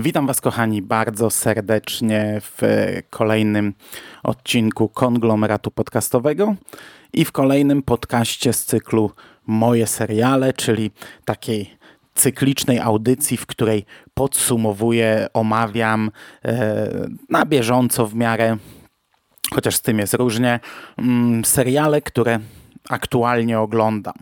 [0.00, 2.62] Witam Was, kochani, bardzo serdecznie w
[3.10, 3.74] kolejnym
[4.22, 6.54] odcinku konglomeratu podcastowego
[7.12, 9.10] i w kolejnym podcaście z cyklu
[9.46, 10.90] Moje seriale, czyli
[11.24, 11.78] takiej
[12.14, 13.84] cyklicznej audycji, w której
[14.14, 16.10] podsumowuję, omawiam
[16.44, 16.88] e,
[17.28, 18.56] na bieżąco w miarę,
[19.54, 20.60] chociaż z tym jest różnie,
[20.98, 22.38] mm, seriale, które
[22.88, 24.14] aktualnie oglądam.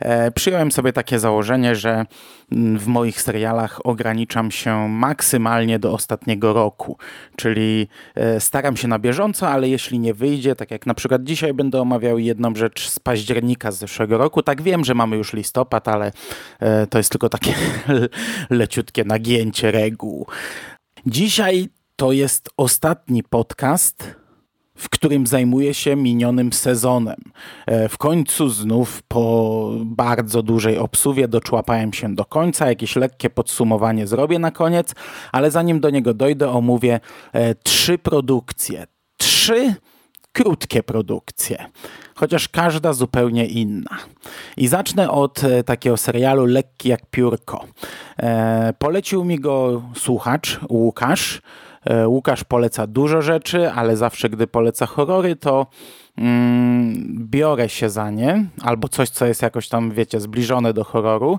[0.00, 2.06] E, przyjąłem sobie takie założenie, że
[2.52, 6.98] mm, w moich serialach ograniczam się maksymalnie do ostatniego roku,
[7.36, 11.54] czyli e, staram się na bieżąco, ale jeśli nie wyjdzie, tak jak na przykład dzisiaj
[11.54, 15.88] będę omawiał jedną rzecz z października z zeszłego roku, tak wiem, że mamy już listopad,
[15.88, 16.12] ale
[16.60, 17.54] e, to jest tylko takie
[18.50, 20.26] leciutkie nagięcie reguł.
[21.06, 24.25] Dzisiaj to jest ostatni podcast
[24.76, 27.16] w którym zajmuję się minionym sezonem.
[27.66, 32.68] E, w końcu znów po bardzo dużej obsuwie doczłapałem się do końca.
[32.68, 34.94] Jakieś lekkie podsumowanie zrobię na koniec,
[35.32, 37.00] ale zanim do niego dojdę, omówię
[37.32, 38.86] e, trzy produkcje.
[39.16, 39.74] Trzy
[40.32, 41.66] krótkie produkcje,
[42.14, 43.98] chociaż każda zupełnie inna.
[44.56, 47.64] I zacznę od e, takiego serialu Lekki jak piórko.
[48.78, 51.42] polecił mi go słuchacz Łukasz.
[51.86, 55.66] E, Łukasz poleca dużo rzeczy, ale zawsze gdy poleca horrory, to
[56.18, 61.38] mm, biorę się za nie, albo coś, co jest jakoś tam, wiecie, zbliżone do horroru.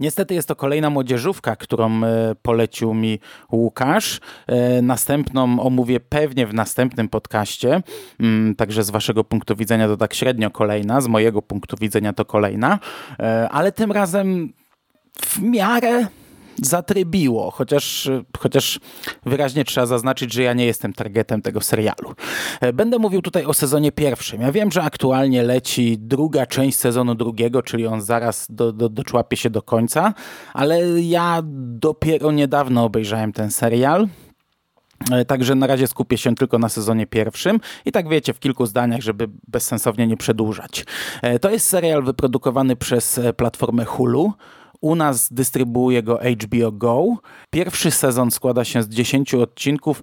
[0.00, 3.18] Niestety jest to kolejna młodzieżówka, którą e, polecił mi
[3.52, 4.20] Łukasz.
[4.46, 7.82] E, następną omówię pewnie w następnym podcaście,
[8.20, 12.24] mm, także z waszego punktu widzenia to tak średnio kolejna, z mojego punktu widzenia to
[12.24, 12.78] kolejna,
[13.50, 14.52] ale tym razem
[15.20, 16.06] w miarę
[16.62, 18.80] zatrybiło, chociaż, chociaż
[19.26, 22.14] wyraźnie trzeba zaznaczyć, że ja nie jestem targetem tego serialu.
[22.60, 24.40] E, będę mówił tutaj o sezonie pierwszym.
[24.40, 29.36] Ja wiem, że aktualnie leci druga część sezonu drugiego, czyli on zaraz do, do, doczłapie
[29.36, 30.14] się do końca,
[30.54, 34.08] ale ja dopiero niedawno obejrzałem ten serial.
[35.10, 38.66] E, także na razie skupię się tylko na sezonie pierwszym i tak wiecie, w kilku
[38.66, 40.84] zdaniach, żeby bezsensownie nie przedłużać.
[41.22, 44.32] E, to jest serial wyprodukowany przez platformę Hulu.
[44.84, 47.16] U nas dystrybuuje go HBO Go.
[47.50, 50.02] Pierwszy sezon składa się z 10 odcinków.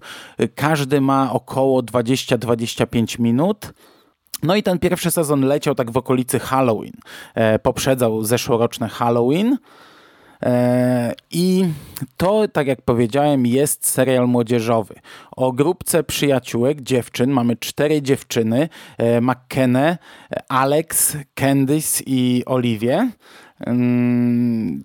[0.54, 3.72] Każdy ma około 20-25 minut.
[4.42, 6.92] No i ten pierwszy sezon leciał tak w okolicy Halloween.
[7.34, 9.58] E, poprzedzał zeszłoroczne Halloween.
[10.42, 11.64] E, I
[12.16, 14.94] to, tak jak powiedziałem, jest serial młodzieżowy.
[15.36, 18.68] O grupce przyjaciółek, dziewczyn, mamy cztery dziewczyny,
[18.98, 19.98] e, McKenna,
[20.48, 23.10] Alex, Candice i Oliwie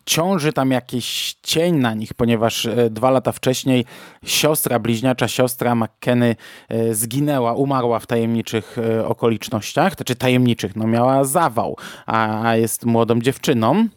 [0.05, 3.85] ciąży tam jakiś cień na nich, ponieważ e, dwa lata wcześniej
[4.25, 6.35] siostra, bliźniacza siostra McKenny
[6.69, 13.21] e, zginęła, umarła w tajemniczych e, okolicznościach, znaczy tajemniczych, no miała zawał, a jest młodą
[13.21, 13.87] dziewczyną.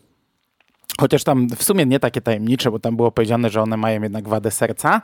[1.00, 4.28] Chociaż tam w sumie nie takie tajemnicze, bo tam było powiedziane, że one mają jednak
[4.28, 5.02] wadę serca.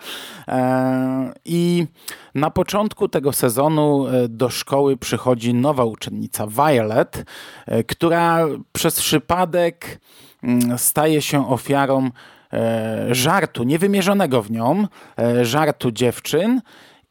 [0.49, 1.87] E, I
[2.35, 7.25] na początku tego sezonu e, do szkoły przychodzi nowa uczennica, Violet,
[7.67, 10.01] e, która przez przypadek
[10.43, 12.11] mm, staje się ofiarą
[13.11, 14.87] żartu, niewymierzonego w nią,
[15.43, 16.61] żartu dziewczyn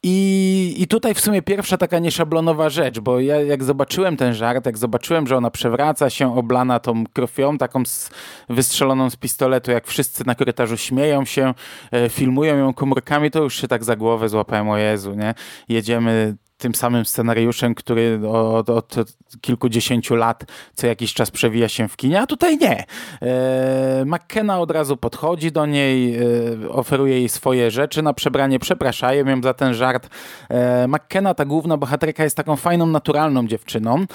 [0.08, 4.66] i, I tutaj w sumie pierwsza taka nieszablonowa rzecz, bo ja jak zobaczyłem ten żart,
[4.66, 8.10] jak zobaczyłem, że ona przewraca się oblana tą krwią, taką z,
[8.50, 11.54] wystrzeloną z pistoletu, jak wszyscy na korytarzu śmieją się,
[11.92, 15.34] e, filmują ją komórkami, to już się tak za głowę złapałem, o Jezu, nie?
[15.70, 18.96] Jedziemy tym samym scenariuszem, który od, od,
[19.42, 20.44] kilkudziesięciu lat
[20.74, 22.84] co jakiś czas przewija się w kinie, a tutaj nie.
[23.22, 29.26] E, McKenna od razu podchodzi do niej, e, oferuje jej swoje rzeczy na przebranie, przepraszają
[29.26, 30.10] ją za ten żart.
[30.50, 34.06] E, McKenna, ta główna bohaterka, jest taką fajną, naturalną dziewczyną.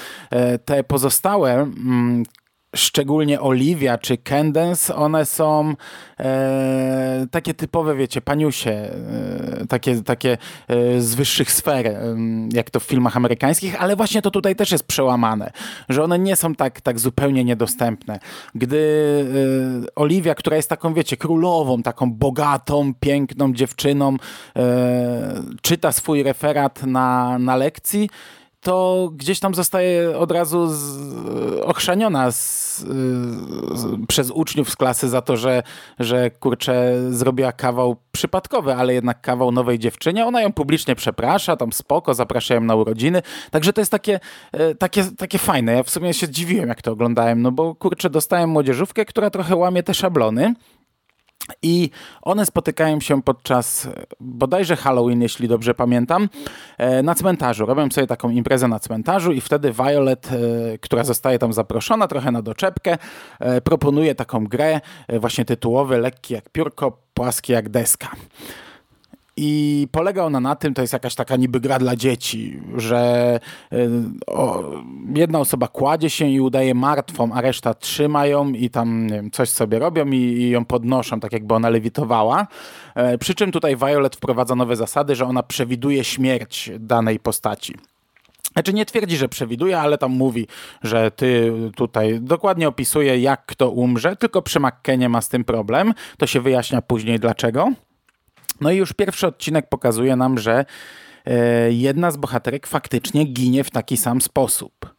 [0.65, 2.23] Te pozostałe mm,
[2.75, 5.73] szczególnie Olivia czy Candence, one są
[6.19, 10.37] e, takie typowe, wiecie, paniusie, e, takie, takie
[10.67, 12.15] e, z wyższych sfer, e,
[12.53, 15.51] jak to w filmach amerykańskich, ale właśnie to tutaj też jest przełamane,
[15.89, 18.19] że one nie są tak, tak zupełnie niedostępne.
[18.55, 18.77] Gdy
[19.85, 24.15] e, Olivia, która jest taką, wiecie, królową, taką bogatą, piękną dziewczyną,
[24.55, 28.09] e, czyta swój referat na, na lekcji,
[28.61, 30.99] to gdzieś tam zostaje od razu z,
[31.61, 35.63] ochrzaniona z, z, przez uczniów z klasy za to, że,
[35.99, 40.25] że kurczę zrobiła kawał przypadkowy, ale jednak kawał nowej dziewczynie.
[40.25, 43.21] Ona ją publicznie przeprasza, tam spoko, zaprasza ją na urodziny.
[43.51, 44.19] Także to jest takie,
[44.51, 45.73] e, takie, takie fajne.
[45.73, 49.55] Ja w sumie się dziwiłem, jak to oglądałem, no bo kurczę, dostałem młodzieżówkę, która trochę
[49.55, 50.53] łamie te szablony.
[51.61, 51.89] I
[52.21, 53.87] one spotykają się podczas
[54.19, 56.29] bodajże Halloween, jeśli dobrze pamiętam,
[56.77, 57.65] e, na cmentarzu.
[57.65, 62.31] Robią sobie taką imprezę na cmentarzu i wtedy Violet, e, która zostaje tam zaproszona trochę
[62.31, 62.97] na doczepkę,
[63.39, 64.81] e, proponuje taką grę,
[65.19, 68.09] właśnie tytułowy, lekki jak piórko, płaski jak deska.
[69.43, 73.39] I polega ona na tym, to jest jakaś taka niby gra dla dzieci, że
[73.73, 73.89] y,
[74.27, 74.63] o,
[75.15, 79.79] jedna osoba kładzie się i udaje martwą, a reszta trzymają i tam wiem, coś sobie
[79.79, 82.47] robią i, i, ją podnoszą, tak jakby ona lewitowała.
[82.95, 87.75] E, przy czym tutaj Violet wprowadza nowe zasady, że ona przewiduje śmierć danej postaci.
[88.53, 90.47] Znaczy nie twierdzi, że przewiduje, ale tam mówi,
[90.83, 95.93] że ty tutaj dokładnie opisuje, jak kto umrze, tylko przy McKenie ma z tym problem.
[96.17, 97.71] To się wyjaśnia później dlaczego.
[98.61, 100.65] No i już pierwszy odcinek pokazuje nam, że
[101.25, 104.95] e, jedna z bohaterek faktycznie ginie w taki sam sposób.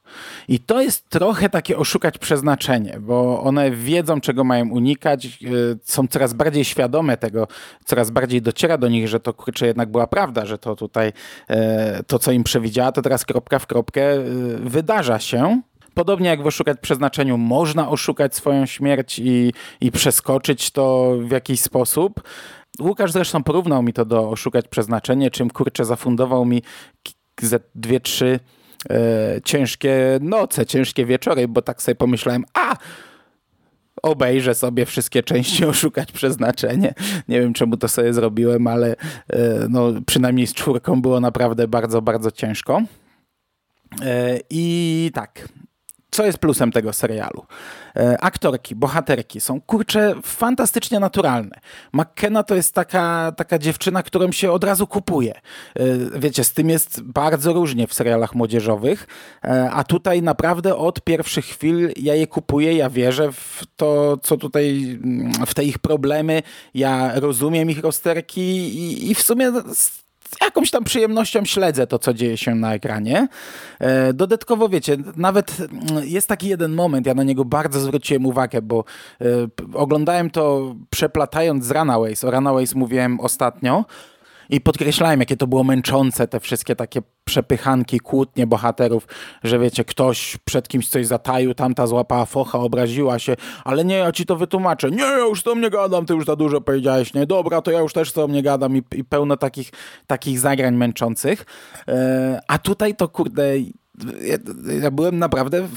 [0.49, 5.29] I to jest trochę takie oszukać przeznaczenie, bo one wiedzą, czego mają unikać, e,
[5.83, 7.49] są coraz bardziej świadome tego,
[7.85, 11.13] coraz bardziej dociera do nich, że to kurczę jednak była prawda, że to tutaj,
[11.49, 14.03] e, to co im przewidziała, to teraz kropka w kropkę
[14.59, 15.61] wydarza się.
[15.95, 21.61] Podobnie jak w Oszukać Przeznaczeniu można oszukać swoją śmierć i, i przeskoczyć to w jakiś
[21.61, 22.21] sposób,
[22.81, 26.63] Łukasz zresztą porównał mi to do Oszukać Przeznaczenie, czym kurczę zafundował mi
[27.41, 28.41] ze dwie, trzy
[28.91, 32.77] e, ciężkie noce, ciężkie wieczory, bo tak sobie pomyślałem, a
[34.03, 36.95] obejrzę sobie wszystkie części Oszukać Przeznaczenie.
[37.29, 38.97] Nie wiem, czemu to sobie zrobiłem, ale
[39.29, 42.83] e, no, przynajmniej z czwórką było naprawdę bardzo, bardzo ciężko.
[44.03, 45.49] E, I tak,
[46.13, 47.47] co jest plusem tego serialu?
[47.97, 51.61] E, aktorki, bohaterki są kurcze fantastycznie naturalne.
[51.93, 55.35] McKenna to jest taka, taka dziewczyna, którą się od razu kupuje.
[55.35, 55.41] E,
[56.17, 59.07] wiecie, z tym jest bardzo różnie w serialach młodzieżowych,
[59.45, 64.37] e, a tutaj naprawdę od pierwszych chwil ja je kupuję, ja wierzę w to, co
[64.37, 66.43] tutaj, mm, w te ich problemy,
[66.75, 69.53] ja rozumiem ich rozterki i, i w sumie
[70.41, 73.29] jakąś tam przyjemnością śledzę to, co dzieje się na ekranie.
[73.79, 78.63] E, dodatkowo, wiecie, nawet mm, jest taki jeden moment, ja na niego bardzo zwróciłem uwagę,
[78.63, 78.85] bo
[79.21, 79.25] e,
[79.75, 82.25] oglądałem to przeplatając z Runaways.
[82.25, 83.85] O Runaways mówiłem ostatnio.
[84.53, 89.07] I podkreślałem, jakie to było męczące, te wszystkie takie przepychanki, kłótnie bohaterów,
[89.45, 94.13] że wiecie, ktoś przed kimś coś zataił, tamta złapała focha, obraziła się, ale nie, ja
[94.13, 94.91] ci to wytłumaczę.
[94.91, 97.71] Nie, ja już z tobą nie gadam, ty już za dużo powiedziałeś, nie, dobra, to
[97.71, 99.71] ja już też z tobą nie gadam i, i pełno takich,
[100.07, 101.47] takich zagrań męczących.
[101.89, 103.53] E, a tutaj to, kurde,
[104.01, 104.37] ja,
[104.83, 105.69] ja, byłem naprawdę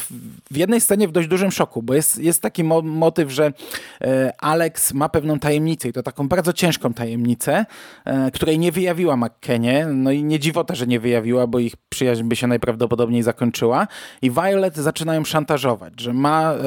[0.52, 3.54] w jednej scenie w dość dużym szoku, bo jest, jest taki mo motyw, że
[4.02, 7.66] e, Alex ma pewną tajemnicę i to taką bardzo ciężką tajemnicę,
[8.06, 12.24] e, której nie wyjawiła McKenie, no i nie dziwota, że nie wyjawiła, bo ich przyjaźń
[12.24, 13.88] by się najprawdopodobniej zakończyła.
[14.22, 16.58] I Violet zaczyna ją szantażować, że ma e,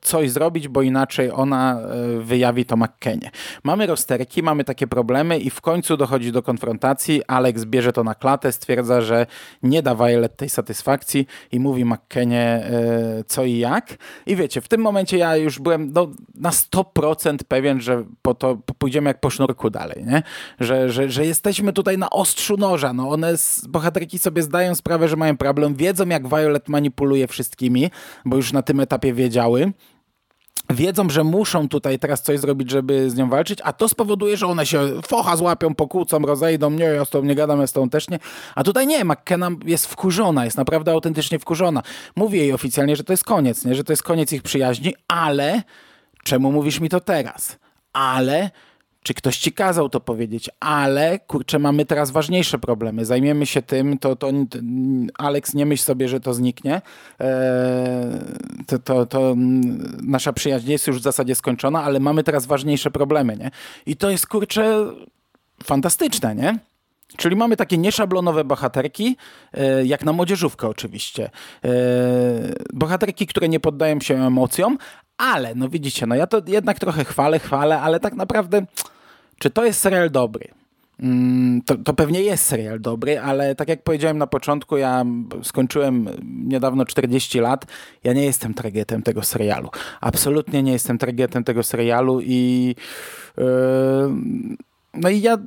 [0.00, 3.30] coś zrobić, bo inaczej ona e, wyjawi to McKenie.
[3.64, 8.14] Mamy rozterki, mamy takie problemy i w końcu dochodzi do konfrontacji, Alex bierze to na
[8.14, 9.26] klatę, stwierdza, że
[9.62, 13.96] nie da Violet tej satysfakcji satysfakcji i mówi McKenie e, co i jak.
[14.26, 18.58] I wiecie, w tym momencie ja już byłem no, na 100% pewien, że po to
[18.78, 20.22] pójdziemy jak po sznurku dalej, nie?
[20.60, 22.92] Że, że, że jesteśmy tutaj na ostrzu noża.
[22.92, 23.34] No one,
[23.68, 27.90] bohaterki sobie zdają sprawę, że mają problem, wiedzą jak Violet manipuluje wszystkimi,
[28.24, 29.72] bo już na tym etapie wiedziały
[30.70, 34.46] wiedzą, że muszą tutaj teraz coś zrobić, żeby z nią walczyć, a to spowoduje, że
[34.46, 37.90] one się focha złapią, pokłócą, rozejdą, nie, ja z tą nie gadam, ja z tą
[37.90, 38.18] też nie.
[38.54, 41.82] A tutaj nie, McKenna jest wkurzona, jest naprawdę autentycznie wkurzona.
[42.16, 43.74] Mówi jej oficjalnie, że to jest koniec, nie?
[43.74, 45.62] że to jest koniec ich przyjaźni, ale
[46.24, 47.58] czemu mówisz mi to teraz?
[47.92, 48.50] Ale
[49.02, 53.04] czy ktoś ci kazał to powiedzieć, ale kurczę, mamy teraz ważniejsze problemy.
[53.04, 54.30] Zajmiemy się tym, to, to
[55.18, 56.82] Alex, nie myśl sobie, że to zniknie.
[57.18, 57.26] Eee,
[58.66, 59.34] to, to, to
[60.02, 63.50] nasza przyjaźń jest już w zasadzie skończona, ale mamy teraz ważniejsze problemy, nie?
[63.86, 64.92] I to jest kurczę
[65.64, 66.58] fantastyczne, nie?
[67.16, 69.16] Czyli mamy takie nieszablonowe bohaterki,
[69.54, 71.30] e, jak na młodzieżówkę oczywiście.
[71.64, 71.70] E,
[72.72, 74.78] bohaterki, które nie poddają się emocjom,
[75.18, 78.66] ale no widzicie, no ja to jednak trochę chwalę, chwalę, ale tak naprawdę
[79.38, 80.48] czy to jest serial dobry?
[81.00, 85.04] Mm, to, to, pewnie jest serial dobry, ale tak jak powiedziałem na początku, ja
[85.42, 87.66] skończyłem niedawno 40 lat.
[88.04, 89.68] Ja nie jestem targetem tego serialu.
[90.00, 92.74] Absolutnie nie jestem targetem tego serialu i
[93.36, 93.44] yy,
[94.94, 95.38] no i ja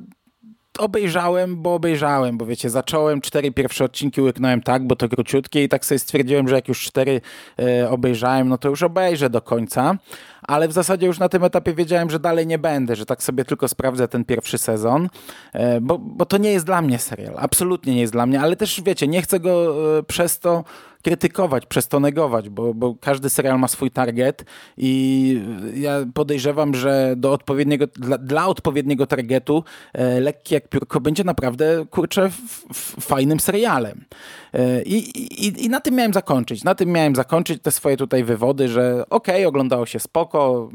[0.78, 5.68] obejrzałem, bo obejrzałem, bo wiecie, zacząłem cztery pierwsze odcinki, łyknąłem tak, bo to króciutkie i
[5.68, 7.20] tak sobie stwierdziłem, że jak już cztery
[7.58, 9.96] e, obejrzałem, no to już obejrzę do końca,
[10.42, 13.44] ale w zasadzie już na tym etapie wiedziałem, że dalej nie będę, że tak sobie
[13.44, 15.08] tylko sprawdzę ten pierwszy sezon,
[15.52, 18.56] e, bo, bo to nie jest dla mnie serial, absolutnie nie jest dla mnie, ale
[18.56, 20.64] też wiecie, nie chcę go e, przez to
[21.02, 24.44] krytykować, przez to negować, bo, bo każdy serial ma swój target
[24.76, 25.42] i
[25.74, 31.86] ja podejrzewam, że do odpowiedniego, dla, dla odpowiedniego targetu e, Lekki jak piórko będzie naprawdę,
[31.90, 34.04] kurczę, f, f, fajnym serialem.
[34.52, 36.64] E, i, i, na tym miałem zakończyć.
[36.64, 40.68] Na tym miałem zakończyć te swoje tutaj wywody, że okej, okay, oglądało się spoko,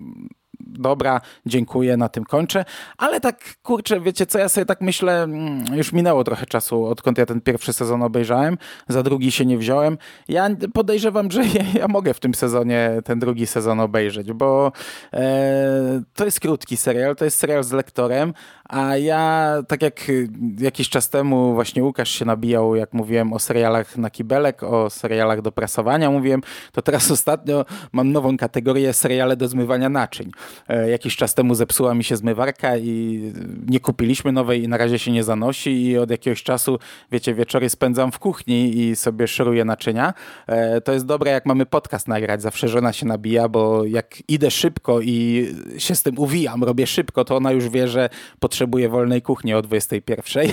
[0.69, 2.65] dobra, dziękuję, na tym kończę.
[2.97, 7.17] Ale tak, kurczę, wiecie co, ja sobie tak myślę, mm, już minęło trochę czasu, odkąd
[7.17, 8.57] ja ten pierwszy sezon obejrzałem,
[8.87, 9.97] za drugi się nie wziąłem.
[10.27, 14.71] Ja podejrzewam, że ja, ja mogę w tym sezonie ten drugi sezon obejrzeć, bo
[15.13, 18.33] e, to jest krótki serial, to jest serial z lektorem,
[18.69, 20.11] a ja, tak jak
[20.59, 25.41] jakiś czas temu właśnie Łukasz się nabijał, jak mówiłem o serialach na kibelek, o serialach
[25.41, 30.31] do prasowania mówiłem, to teraz ostatnio mam nową kategorię seriale do zmywania naczyń.
[30.67, 33.21] E, jakiś czas temu zepsuła mi się zmywarka i
[33.67, 36.79] nie kupiliśmy nowej i na razie się nie zanosi i od jakiegoś czasu,
[37.11, 40.13] wiecie, wieczory spędzam w kuchni i sobie szoruję naczynia.
[40.47, 44.51] E, to jest dobre, jak mamy podcast nagrać, zawsze żona się nabija, bo jak idę
[44.51, 45.47] szybko i
[45.77, 48.09] się z tym uwijam, robię szybko, to ona już wie, że
[48.39, 50.47] potrzebuje wolnej kuchni o 21,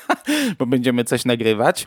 [0.58, 1.86] bo będziemy coś nagrywać.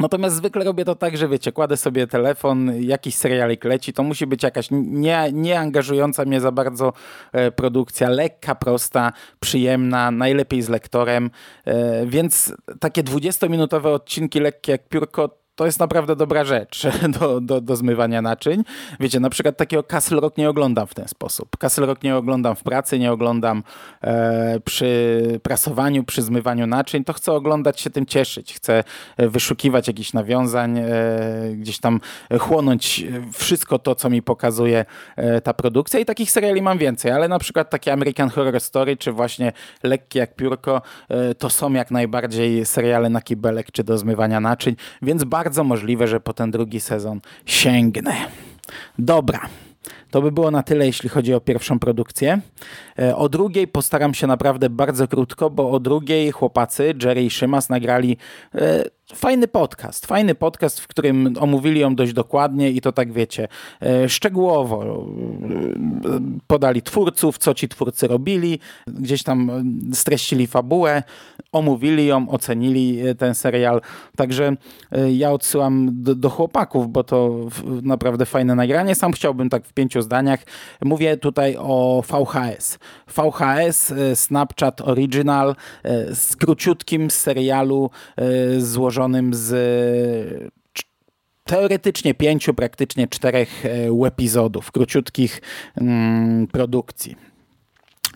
[0.00, 4.26] Natomiast zwykle robię to tak, że wiecie, kładę sobie telefon, jakiś serialik leci, to musi
[4.26, 4.68] być jakaś
[5.32, 6.92] nie, angażująca mnie za bardzo
[7.32, 11.30] e, produkcja, lekka, prosta, przyjemna, najlepiej z lektorem,
[11.64, 16.86] e, więc takie 20-minutowe odcinki lekkie jak piórko to jest naprawdę dobra rzecz
[17.20, 18.62] do, do, do zmywania naczyń.
[19.00, 21.56] Wiecie, na przykład takiego Castle Rock nie oglądam w ten sposób.
[21.56, 23.62] Castle Rock nie oglądam w pracy, nie oglądam
[24.02, 27.04] e, przy prasowaniu, przy zmywaniu naczyń.
[27.04, 28.54] To chcę oglądać, się tym cieszyć.
[28.54, 28.84] Chcę
[29.16, 30.86] e, wyszukiwać jakichś nawiązań, e,
[31.54, 32.00] gdzieś tam
[32.38, 34.84] chłonąć wszystko to, co mi pokazuje
[35.16, 38.96] e, ta produkcja i takich seriali mam więcej, ale na przykład takie American Horror Story,
[38.96, 39.52] czy właśnie
[39.82, 44.76] Lekkie jak piórko, e, to są jak najbardziej seriale na kibelek, czy do zmywania naczyń,
[45.02, 48.12] więc bardzo bardzo możliwe, że po ten drugi sezon sięgnę.
[48.98, 49.48] Dobra.
[50.10, 52.40] To by było na tyle, jeśli chodzi o pierwszą produkcję.
[52.98, 57.68] E, o drugiej postaram się naprawdę bardzo krótko, bo o drugiej chłopacy, Jerry i Szymas,
[57.68, 58.16] nagrali
[58.54, 63.48] e, Fajny podcast, fajny podcast, w którym omówili ją dość dokładnie i to tak wiecie,
[63.82, 65.06] e, szczegółowo
[66.46, 69.50] podali twórców, co ci twórcy robili, gdzieś tam
[69.92, 71.02] streścili fabułę,
[71.52, 73.80] omówili ją, ocenili ten serial.
[74.16, 74.56] Także
[75.12, 77.34] ja odsyłam do, do chłopaków, bo to
[77.82, 78.94] naprawdę fajne nagranie.
[78.94, 80.40] Sam chciałbym tak w pięciu zdaniach.
[80.84, 82.78] Mówię tutaj o VHS.
[83.06, 85.56] VHS, Snapchat Original,
[86.12, 87.90] z króciutkim serialu
[88.58, 90.50] złożonym złożonym z
[91.44, 95.40] teoretycznie pięciu, praktycznie czterech e, epizodów, króciutkich
[95.76, 97.16] mm, produkcji.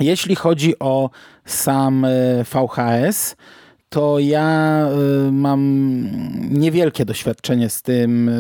[0.00, 1.11] Jeśli chodzi o
[1.45, 2.09] sam e,
[2.45, 3.37] VHS,
[3.95, 5.61] to ja e, mam
[6.51, 8.31] niewielkie doświadczenie z tym,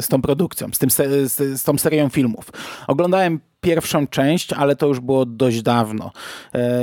[0.00, 2.50] z tą produkcją, z, tym, z, z tą serią filmów.
[2.86, 6.12] Oglądałem pierwszą część, ale to już było dość dawno.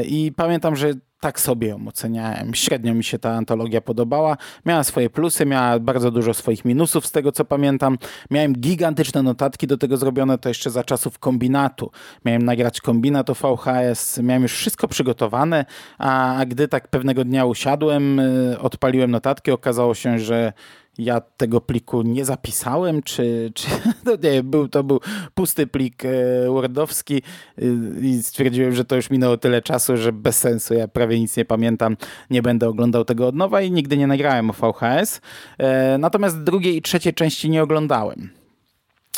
[0.05, 2.53] I pamiętam, że tak sobie ją oceniałem.
[2.53, 4.37] Średnio mi się ta antologia podobała.
[4.65, 7.97] Miała swoje plusy, miała bardzo dużo swoich minusów, z tego co pamiętam.
[8.31, 11.91] Miałem gigantyczne notatki do tego zrobione, to jeszcze za czasów kombinatu.
[12.25, 15.65] Miałem nagrać kombinat o VHS, miałem już wszystko przygotowane,
[15.97, 20.53] a, a gdy tak pewnego dnia usiadłem, y, odpaliłem notatki, okazało się, że
[20.97, 23.67] ja tego pliku nie zapisałem, czy, czy
[24.05, 24.99] no nie, był, to był
[25.33, 26.09] pusty plik e,
[26.47, 27.21] wordowski
[27.61, 31.37] y, i stwierdziłem, że to już minęło tyle czasu, że bez sensu, ja prawie nic
[31.37, 31.97] nie pamiętam,
[32.29, 35.21] nie będę oglądał tego od nowa i nigdy nie nagrałem o VHS.
[35.57, 38.40] E, natomiast drugiej i trzeciej części nie oglądałem.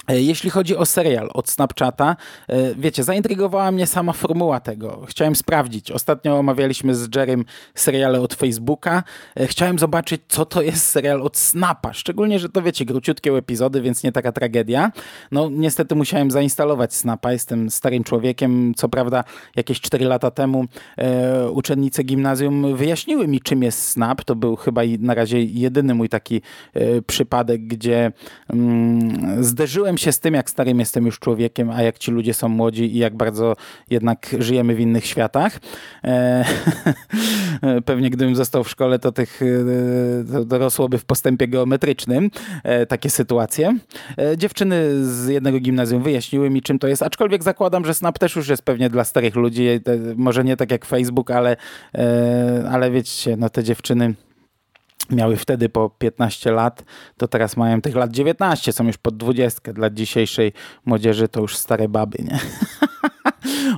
[0.07, 2.15] E, jeśli chodzi o serial od Snapchata,
[2.47, 5.05] e, wiecie, zaintrygowała mnie sama formuła tego.
[5.07, 5.91] Chciałem sprawdzić.
[5.91, 7.45] Ostatnio omawialiśmy z Jerem
[7.75, 9.03] seriale od Facebooka.
[9.35, 11.93] E, chciałem zobaczyć, co to jest serial od Snapa.
[11.93, 14.91] Szczególnie, że to wiecie, króciutkie epizody, więc nie taka tragedia.
[15.31, 17.31] No niestety musiałem zainstalować Snapa.
[17.31, 18.73] Jestem starym człowiekiem.
[18.75, 19.23] Co prawda
[19.55, 20.65] jakieś 4 lata temu
[20.97, 24.23] e, uczennice gimnazjum wyjaśniły mi, czym jest Snap.
[24.23, 26.41] To był chyba na razie jedyny mój taki
[26.73, 28.11] e, przypadek, gdzie
[28.49, 32.33] mm, zderzyłem Urodziłem się z tym, jak starym jestem już człowiekiem, a jak ci ludzie
[32.33, 33.55] są młodzi i jak bardzo
[33.89, 35.59] jednak żyjemy w innych światach.
[36.03, 36.45] E,
[37.85, 42.29] pewnie gdybym został w szkole, to tych e, to dorosłoby w postępie geometrycznym
[42.63, 43.77] e, takie sytuacje.
[44.37, 48.49] Dziewczyny z jednego gimnazjum wyjaśniły mi, czym to jest, aczkolwiek zakładam, że Snap też już
[48.49, 49.67] jest pewnie dla starych ludzi,
[50.15, 51.57] może nie tak jak Facebook, ale,
[52.71, 54.13] ale wiecie, no te dziewczyny
[55.09, 56.83] miały wtedy po 15 lat,
[57.17, 59.73] to teraz mają tych lat 19, są już pod 20.
[59.73, 60.53] Dla dzisiejszej
[60.85, 62.39] młodzieży to już stare baby, nie?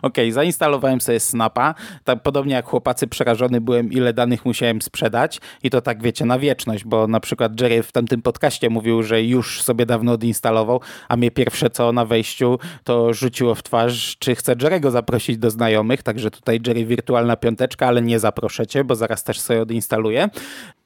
[0.02, 1.76] Okej, okay, zainstalowałem sobie Snapa.
[2.04, 5.42] Tak podobnie jak chłopacy przerażony byłem, ile danych musiałem sprzedać.
[5.64, 9.24] I to tak wiecie, na wieczność, bo na przykład Jerry w tamtym podcaście mówił, że
[9.24, 14.36] już sobie dawno odinstalował, a mnie pierwsze co na wejściu to rzuciło w twarz, czy
[14.36, 16.04] chce Jerry'ego zaprosić do znajomych.
[16.04, 20.30] Także tutaj Jerry wirtualna piąteczka, ale nie zaproszę cię, bo zaraz też sobie odinstaluję.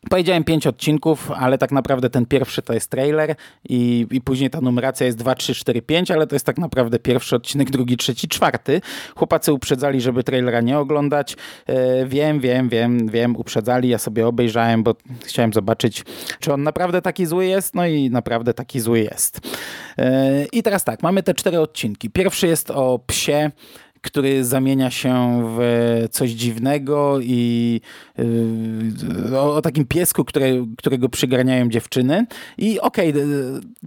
[0.09, 3.35] Powiedziałem pięć odcinków, ale tak naprawdę ten pierwszy to jest trailer
[3.69, 6.99] i, i później ta numeracja jest 2, 3, 4, 5, ale to jest tak naprawdę
[6.99, 8.81] pierwszy odcinek, drugi, trzeci, czwarty.
[9.15, 11.35] Chłopacy uprzedzali, żeby trailera nie oglądać.
[11.67, 16.03] E, wiem, wiem, wiem, wiem, uprzedzali, ja sobie obejrzałem, bo chciałem zobaczyć,
[16.39, 19.39] czy on naprawdę taki zły jest, no i naprawdę taki zły jest.
[19.97, 22.09] E, I teraz tak, mamy te cztery odcinki.
[22.09, 23.51] Pierwszy jest o psie,
[24.01, 25.59] który zamienia się w
[26.11, 27.81] coś dziwnego i
[28.17, 32.25] yy, o, o, takim piesku, które, którego przygarniają dziewczyny.
[32.57, 33.25] I okej, okay,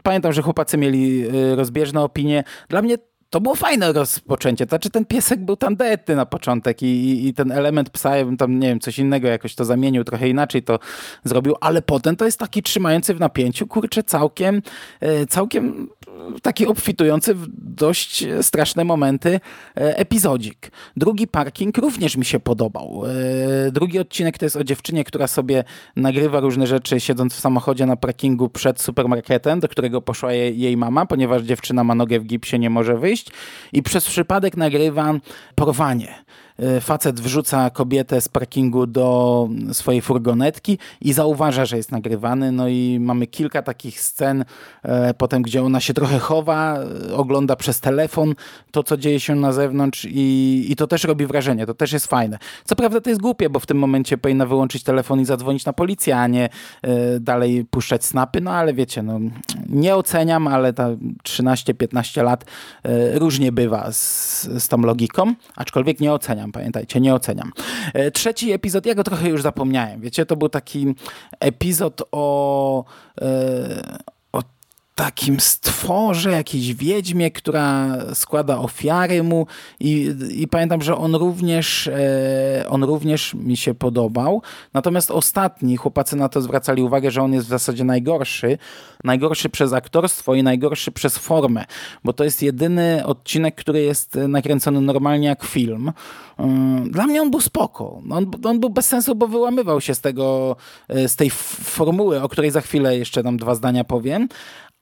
[0.02, 2.45] pamiętam, że chłopacy mieli yy, rozbieżne opinie.
[2.69, 2.97] Dla mnie
[3.33, 4.64] to było fajne rozpoczęcie.
[4.64, 8.37] Znaczy ten piesek był tandetny na początek i, i, i, ten element psa, ja bym
[8.37, 10.78] tam, nie wiem, coś innego jakoś to zamienił, trochę inaczej to
[11.25, 14.62] zrobił, ale potem to jest taki trzymający w napięciu, kurczę, całkiem,
[15.00, 15.88] yy, całkiem
[16.42, 19.40] taki obfitujący w dość straszne momenty
[19.76, 20.71] e, epizodzik.
[20.97, 23.02] Drugi parking również mi się podobał.
[23.66, 25.64] E, drugi odcinek to jest o dziewczynie, która sobie
[25.97, 31.06] nagrywa różne rzeczy siedząc w samochodzie na parkingu przed supermarketem, do którego poszła jej mama,
[31.06, 33.28] ponieważ dziewczyna ma nogę w gipsie, nie może wyjść
[33.73, 35.14] i przez przypadek nagrywa
[35.54, 36.25] porwanie.
[36.62, 42.52] E, facet wrzuca kobietę z parkingu do swojej furgonetki i zauważa, że jest nagrywany.
[42.52, 44.45] No i mamy kilka takich scen
[44.83, 46.78] e, potem, gdzie ona się trochę chowa,
[47.11, 48.35] e, ogląda przez telefon
[48.71, 52.07] to, co dzieje się na zewnątrz i, i to też robi wrażenie, to też jest
[52.07, 52.38] fajne.
[52.64, 55.73] Co prawda to jest głupie, bo w tym momencie powinna wyłączyć telefon i zadzwonić na
[55.73, 56.49] policję, a nie
[57.21, 59.21] dalej puszczać snapy, no ale wiecie, no,
[59.69, 60.88] nie oceniam, ale ta
[61.25, 62.45] 13-15 lat
[63.14, 67.52] różnie bywa z, z tą logiką, aczkolwiek nie oceniam pamiętajcie, nie oceniam.
[67.94, 70.95] E, trzeci epizod, ja go trochę już zapomniałem, wiecie, to był taki
[71.41, 72.84] epizod o,
[73.21, 73.99] e,
[75.02, 79.47] takim stworze, jakiejś wiedźmie, która składa ofiary mu
[79.80, 84.43] i, i pamiętam, że on również, e, on również mi się podobał.
[84.75, 88.58] Natomiast ostatni, chłopacy na to zwracali uwagę, że on jest w zasadzie najgorszy.
[89.04, 91.65] Najgorszy przez aktorstwo i najgorszy przez formę,
[92.04, 95.93] bo to jest jedyny odcinek, który jest nakręcony normalnie jak film.
[96.38, 98.02] E, dla mnie on był spoko.
[98.10, 100.56] On, on był bez sensu, bo wyłamywał się z tego,
[100.88, 104.28] e, z tej formuły, o której za chwilę jeszcze tam dwa zdania powiem,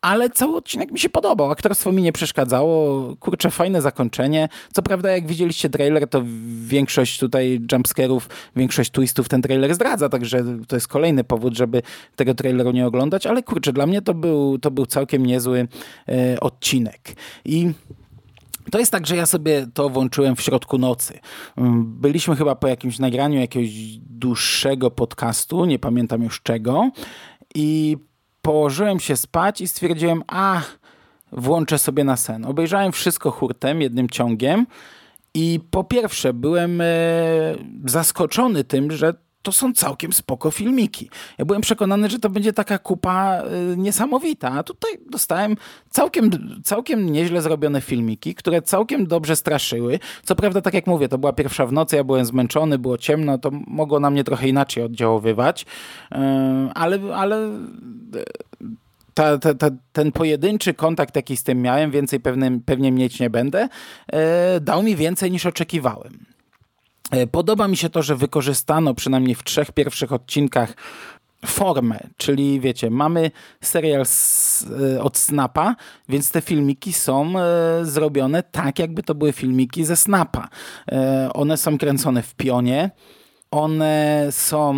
[0.00, 1.50] ale cały odcinek mi się podobał.
[1.50, 3.16] Aktorstwo mi nie przeszkadzało.
[3.16, 4.48] Kurczę, fajne zakończenie.
[4.72, 6.22] Co prawda, jak widzieliście trailer, to
[6.64, 11.82] większość tutaj jumpscarów, większość twistów ten trailer zdradza, także to jest kolejny powód, żeby
[12.16, 15.68] tego traileru nie oglądać, ale kurczę, dla mnie to był, to był całkiem niezły
[16.08, 17.00] e, odcinek.
[17.44, 17.72] I
[18.70, 21.18] to jest tak, że ja sobie to włączyłem w środku nocy.
[21.84, 26.90] Byliśmy chyba po jakimś nagraniu jakiegoś dłuższego podcastu, nie pamiętam już czego.
[27.54, 27.96] I
[28.42, 30.62] położyłem się spać i stwierdziłem, a
[31.32, 32.44] włączę sobie na sen.
[32.44, 34.66] Obejrzałem wszystko hurtem, jednym ciągiem
[35.34, 36.84] i po pierwsze byłem e,
[37.84, 41.10] zaskoczony tym, że to są całkiem spoko filmiki.
[41.38, 45.56] Ja byłem przekonany, że to będzie taka kupa y, niesamowita, a tutaj dostałem
[45.90, 46.30] całkiem,
[46.64, 49.98] całkiem nieźle zrobione filmiki, które całkiem dobrze straszyły.
[50.24, 53.38] Co prawda, tak jak mówię, to była pierwsza w nocy, ja byłem zmęczony, było ciemno,
[53.38, 56.16] to mogło na mnie trochę inaczej oddziaływać, y,
[56.74, 58.24] ale, ale y,
[59.14, 63.30] ta, ta, ta, ten pojedynczy kontakt, jaki z tym miałem, więcej pewnie, pewnie mieć nie
[63.30, 63.68] będę,
[64.60, 66.26] dał mi więcej niż oczekiwałem.
[67.10, 70.74] E, podoba mi się to, że wykorzystano przynajmniej w trzech pierwszych odcinkach
[71.46, 75.76] formę, czyli wiecie, mamy serial z, e, od Snapa,
[76.08, 77.44] więc te filmiki są e,
[77.82, 80.48] zrobione tak, jakby to były filmiki ze Snapa.
[81.34, 82.90] one są kręcone w pionie,
[83.50, 84.72] one są,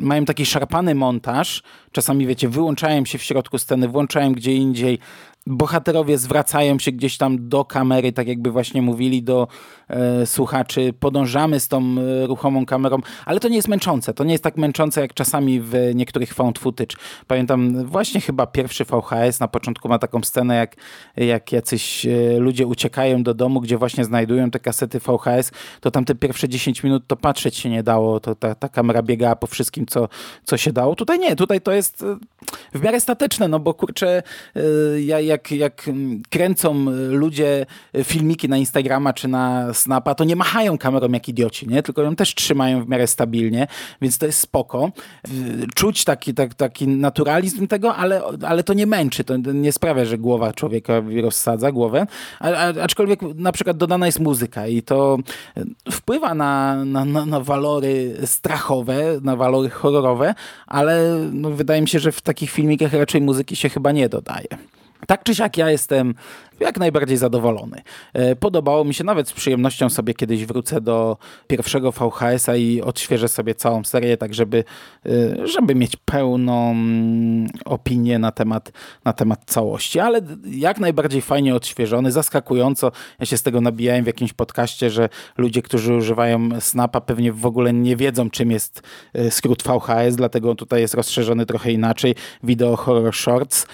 [0.00, 1.62] mają taki szarpany montaż,
[1.92, 4.98] czasami wiecie, wyłączają się w środku sceny, włączają gdzie indziej,
[5.46, 9.48] bohaterowie zwracają się gdzieś tam do kamery, tak jakby właśnie mówili do
[9.88, 14.14] e, słuchaczy, podążamy z tą e, ruchomą kamerą, ale to nie jest męczące.
[14.14, 16.96] To nie jest tak męczące jak czasami w niektórych found footage.
[17.26, 20.76] Pamiętam właśnie chyba pierwszy VHS na początku ma taką scenę, jak,
[21.16, 26.04] jak jacyś e, ludzie uciekają do domu, gdzie właśnie znajdują te kasety VHS, to tam
[26.04, 29.46] te pierwsze 10 minut to patrzeć się nie dało, to ta, ta kamera biegała po
[29.46, 30.08] wszystkim, co,
[30.44, 30.94] co się dało.
[30.94, 32.16] Tutaj nie, tutaj to jest e,
[32.74, 34.22] w miarę statyczne, no bo kurczę,
[34.56, 34.62] e,
[35.00, 35.90] ja, jak, jak
[36.30, 37.66] kręcą ludzie
[38.04, 41.82] filmiki na Instagrama czy na Snapa, to nie machają kamerą jak idioci, nie?
[41.82, 43.66] tylko ją też trzymają w miarę stabilnie,
[44.02, 44.90] więc to jest spoko.
[45.74, 50.18] Czuć taki, tak, taki naturalizm tego, ale, ale to nie męczy, to nie sprawia, że
[50.18, 52.06] głowa człowieka rozsadza głowę,
[52.40, 55.18] a, a, aczkolwiek na przykład dodana jest muzyka i to
[55.90, 60.34] wpływa na, na, na, na walory strachowe, na walory horrorowe,
[60.66, 64.77] ale no, wydaje mi się, że w takich filmikach raczej muzyki się chyba nie dodaje.
[65.06, 66.14] Tak czy siak ja jestem
[66.60, 67.82] jak najbardziej zadowolony.
[68.12, 71.16] E, podobało mi się, nawet z przyjemnością sobie kiedyś wrócę do
[71.46, 74.64] pierwszego VHS-a i odświeżę sobie całą serię, tak żeby,
[75.06, 78.72] e, żeby mieć pełną mm, opinię na temat,
[79.04, 82.92] na temat całości, ale jak najbardziej fajnie odświeżony, zaskakująco.
[83.20, 87.46] Ja się z tego nabijałem w jakimś podcaście, że ludzie, którzy używają Snapa pewnie w
[87.46, 88.82] ogóle nie wiedzą, czym jest
[89.14, 92.14] e, skrót VHS, dlatego tutaj jest rozszerzony trochę inaczej.
[92.42, 93.66] Video Horror Shorts,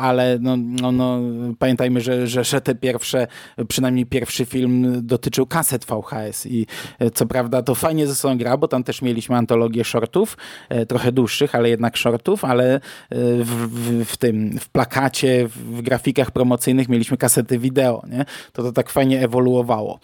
[0.00, 1.20] ale no, no, no,
[1.58, 3.26] pamiętam pamiętajmy, że, że, że te pierwsze,
[3.68, 6.66] przynajmniej pierwszy film dotyczył kaset VHS i
[6.98, 10.36] e, co prawda to fajnie ze sobą gra, bo tam też mieliśmy antologię shortów,
[10.68, 15.82] e, trochę dłuższych, ale jednak shortów, ale e, w, w, w tym, w plakacie, w
[15.82, 18.24] grafikach promocyjnych mieliśmy kasety wideo, nie?
[18.52, 20.00] To to tak fajnie ewoluowało,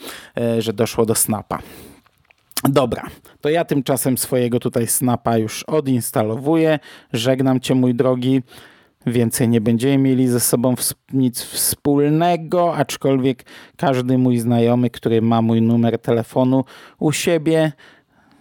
[0.59, 1.59] że doszło do Snapa.
[2.65, 3.03] Dobra,
[3.41, 6.79] to ja tymczasem swojego tutaj snapa już odinstalowuję.
[7.13, 8.43] Żegnam cię, mój drogi.
[9.09, 10.75] Więcej nie będziemy mieli ze sobą
[11.13, 13.45] nic wspólnego, aczkolwiek
[13.77, 16.65] każdy mój znajomy, który ma mój numer telefonu
[16.99, 17.73] u siebie,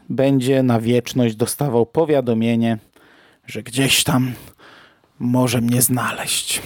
[0.10, 2.78] będzie na wieczność dostawał powiadomienie,
[3.46, 4.34] że gdzieś tam
[5.20, 6.62] może mnie znaleźć.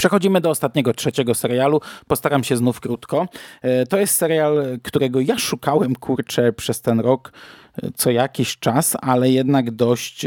[0.00, 1.80] Przechodzimy do ostatniego, trzeciego serialu.
[2.06, 3.26] Postaram się znów krótko.
[3.62, 7.32] E, to jest serial, którego ja szukałem, kurczę, przez ten rok
[7.96, 10.26] co jakiś czas, ale jednak dość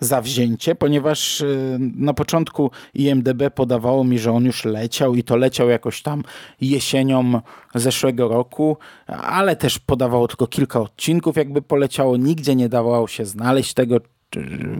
[0.00, 1.44] zawzięcie, ponieważ
[1.78, 6.22] na początku IMDB podawało mi, że on już leciał i to leciał jakoś tam
[6.60, 7.40] jesienią
[7.74, 12.16] zeszłego roku, ale też podawało tylko kilka odcinków, jakby poleciało.
[12.16, 13.96] Nigdzie nie dawało się znaleźć tego,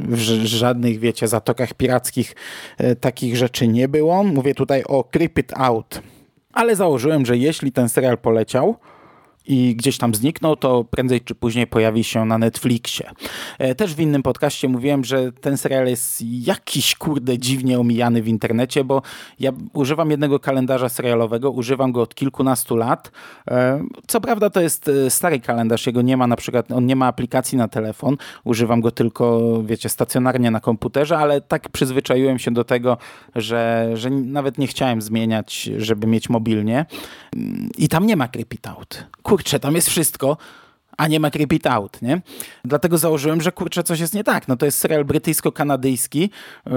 [0.09, 2.35] w żadnych, wiecie, zatokach pirackich
[2.79, 4.25] e, takich rzeczy nie było.
[4.25, 6.03] Mówię tutaj o Creep It Out.
[6.53, 8.77] Ale założyłem, że jeśli ten serial poleciał,
[9.49, 13.11] i gdzieś tam zniknął, to prędzej czy później pojawi się na Netflixie.
[13.59, 18.29] E, też w innym podcaście mówiłem, że ten serial jest jakiś kurde dziwnie omijany w
[18.29, 19.03] internecie, bo
[19.41, 23.11] ja używam jednego kalendarza serialowego, używam go od kilkunastu lat.
[23.51, 26.97] E, co prawda to jest e, stary kalendarz, jego nie ma na przykład, on nie
[26.97, 32.51] ma aplikacji na telefon, używam go tylko, wiecie, stacjonarnie na komputerze, ale tak przyzwyczaiłem się
[32.51, 32.97] do tego,
[33.35, 36.87] że, że nawet nie chciałem zmieniać, żeby mieć mobilnie.
[37.79, 39.05] I tam nie ma Creepy Out
[39.39, 40.37] kurczę, tam jest wszystko,
[40.97, 42.21] a nie ma Creep It Out, nie?
[42.65, 44.49] Dlatego założyłem, że kurczę, coś jest nie tak.
[44.49, 46.31] No to jest serial brytyjsko-kanadyjski.
[46.67, 46.73] Yy,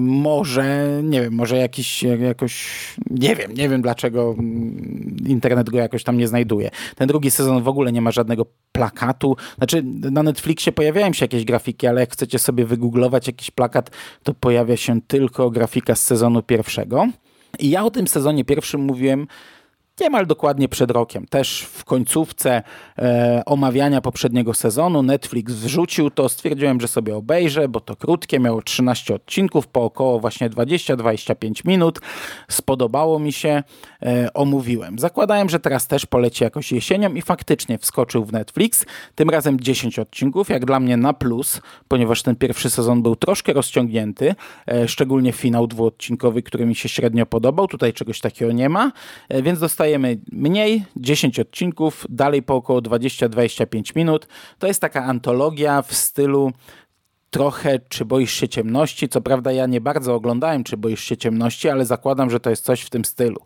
[0.00, 2.66] może, nie wiem, może jakiś, jakoś,
[3.10, 6.70] nie wiem, nie wiem dlaczego mm, internet go jakoś tam nie znajduje.
[6.96, 9.36] Ten drugi sezon w ogóle nie ma żadnego plakatu.
[9.56, 13.90] Znaczy, na Netflixie pojawiają się jakieś grafiki, ale jak chcecie sobie wygooglować jakiś plakat,
[14.22, 17.06] to pojawia się tylko grafika z sezonu pierwszego.
[17.58, 19.26] I ja o tym sezonie pierwszym mówiłem
[20.00, 21.26] niemal dokładnie przed rokiem.
[21.26, 22.62] Też w końcówce
[22.98, 28.62] e, omawiania poprzedniego sezonu Netflix wrzucił to, stwierdziłem, że sobie obejrzę, bo to krótkie, miało
[28.62, 32.00] 13 odcinków po około właśnie 20-25 minut.
[32.48, 33.62] Spodobało mi się,
[34.02, 34.98] e, omówiłem.
[34.98, 38.86] Zakładałem, że teraz też poleci jakoś jesienią i faktycznie wskoczył w Netflix.
[39.14, 43.52] Tym razem 10 odcinków, jak dla mnie na plus, ponieważ ten pierwszy sezon był troszkę
[43.52, 44.34] rozciągnięty,
[44.68, 47.68] e, szczególnie finał dwuodcinkowy, który mi się średnio podobał.
[47.68, 48.92] Tutaj czegoś takiego nie ma,
[49.28, 49.87] e, więc dostałem
[50.32, 54.28] mniej, 10 odcinków, dalej po około 20-25 minut.
[54.58, 56.52] To jest taka antologia w stylu
[57.30, 59.08] trochę Czy boisz się ciemności?
[59.08, 62.64] Co prawda ja nie bardzo oglądałem Czy boisz się ciemności, ale zakładam, że to jest
[62.64, 63.36] coś w tym stylu.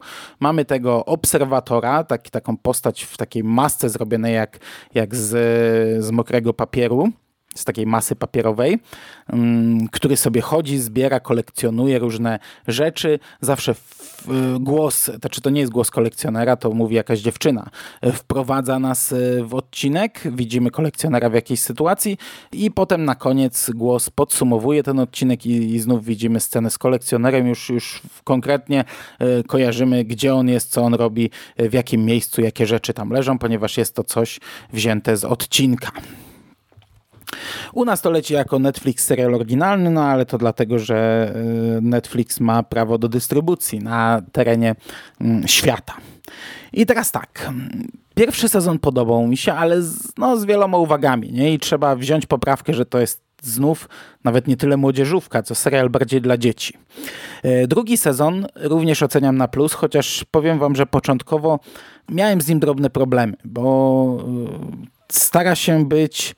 [0.41, 4.59] Mamy tego obserwatora, taki, taką postać w takiej masce zrobionej jak,
[4.95, 7.13] jak z, z mokrego papieru
[7.55, 8.79] z takiej masy papierowej,
[9.29, 12.39] mm, który sobie chodzi, zbiera, kolekcjonuje różne
[12.69, 13.19] rzeczy.
[13.41, 13.75] Zawsze
[14.61, 17.71] głos, to znaczy to nie jest głos kolekcjonera, to mówi jakaś dziewczyna.
[18.13, 22.19] Wprowadza nas e, w odcinek, widzimy kolekcjonera w jakiejś sytuacji
[22.53, 27.47] i potem na koniec głos podsumowuje ten odcinek i, i znów widzimy scenę z kolekcjonerem.
[27.47, 28.85] Już, już konkretnie
[29.19, 33.39] e, kojarzymy, gdzie on jest, co on robi, w jakim miejscu, jakie rzeczy tam leżą,
[33.39, 34.41] ponieważ jest to coś
[34.73, 35.91] wzięte z odcinka.
[37.73, 41.33] U nas to leci jako Netflix serial oryginalny, no ale to dlatego, że
[41.79, 44.75] y, Netflix ma prawo do dystrybucji na terenie
[45.21, 45.95] mm, świata.
[46.73, 47.53] I teraz tak.
[48.15, 51.33] Pierwszy sezon podobał mi się, ale z, no, z wieloma uwagami.
[51.33, 51.55] Nie?
[51.55, 53.89] I trzeba wziąć poprawkę, że to jest znów
[54.25, 56.75] nawet nie tyle młodzieżówka, co serial bardziej dla dzieci.
[57.45, 61.61] Y, drugi sezon również oceniam na plus, chociaż powiem wam, że początkowo
[62.09, 64.19] miałem z nim drobne problemy, bo
[65.13, 66.35] y, stara się być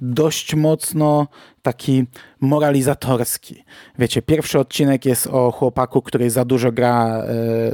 [0.00, 1.26] dość mocno
[1.68, 2.04] taki
[2.40, 3.64] moralizatorski.
[3.98, 7.24] Wiecie, pierwszy odcinek jest o chłopaku, który za dużo gra e,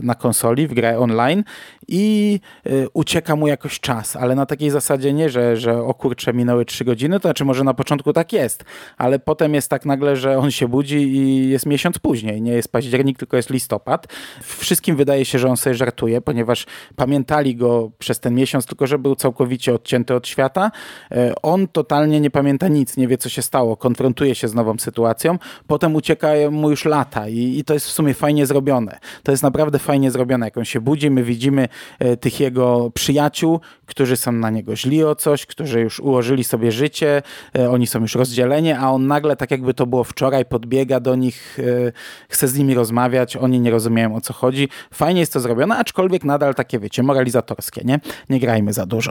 [0.02, 1.44] na konsoli, w grę online
[1.88, 6.33] i e, ucieka mu jakoś czas, ale na takiej zasadzie nie, że, że o kurczę,
[6.33, 8.64] minęły trzy godziny, to znaczy może na początku tak jest,
[8.96, 12.42] ale potem jest tak nagle, że on się budzi i jest miesiąc później.
[12.42, 14.07] Nie jest październik, tylko jest listopad.
[14.42, 18.98] Wszystkim wydaje się, że on sobie żartuje, ponieważ pamiętali go przez ten miesiąc, tylko że
[18.98, 20.70] był całkowicie odcięty od świata.
[21.11, 24.79] E, on totalnie nie pamięta nic, nie wie co się stało, konfrontuje się z nową
[24.79, 28.99] sytuacją, potem uciekają mu już lata i, i to jest w sumie fajnie zrobione.
[29.23, 30.47] To jest naprawdę fajnie zrobione.
[30.47, 31.68] Jak on się budzi, my widzimy
[31.99, 36.73] e, tych jego przyjaciół, którzy są na niego źli o coś, którzy już ułożyli sobie
[36.73, 37.23] życie,
[37.59, 41.14] e, oni są już rozdzieleni, a on nagle, tak jakby to było wczoraj, podbiega do
[41.16, 41.92] nich, e,
[42.29, 44.68] chce z nimi rozmawiać, oni nie rozumieją o co chodzi.
[44.94, 48.01] Fajnie jest to zrobione, aczkolwiek nadal takie, wiecie, moralizatorskie, nie?
[48.31, 49.11] Nie grajmy za dużo.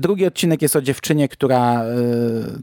[0.00, 1.84] Drugi odcinek jest o dziewczynie, która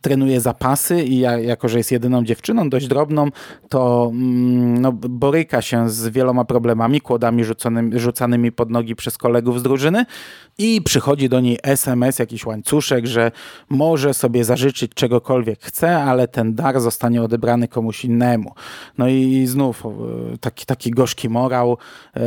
[0.01, 3.27] trenuje zapasy i ja, jako, że jest jedyną dziewczyną, dość drobną,
[3.69, 9.59] to mm, no, boryka się z wieloma problemami, kłodami rzuconymi, rzucanymi pod nogi przez kolegów
[9.59, 10.05] z drużyny
[10.57, 13.31] i przychodzi do niej SMS, jakiś łańcuszek, że
[13.69, 18.53] może sobie zażyczyć czegokolwiek chce, ale ten dar zostanie odebrany komuś innemu.
[18.97, 19.89] No i znów e,
[20.37, 22.19] taki, taki gorzki morał e,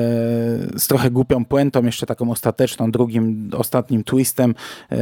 [0.76, 4.55] z trochę głupią puentą, jeszcze taką ostateczną, drugim, ostatnim twistem,
[4.92, 4.96] e,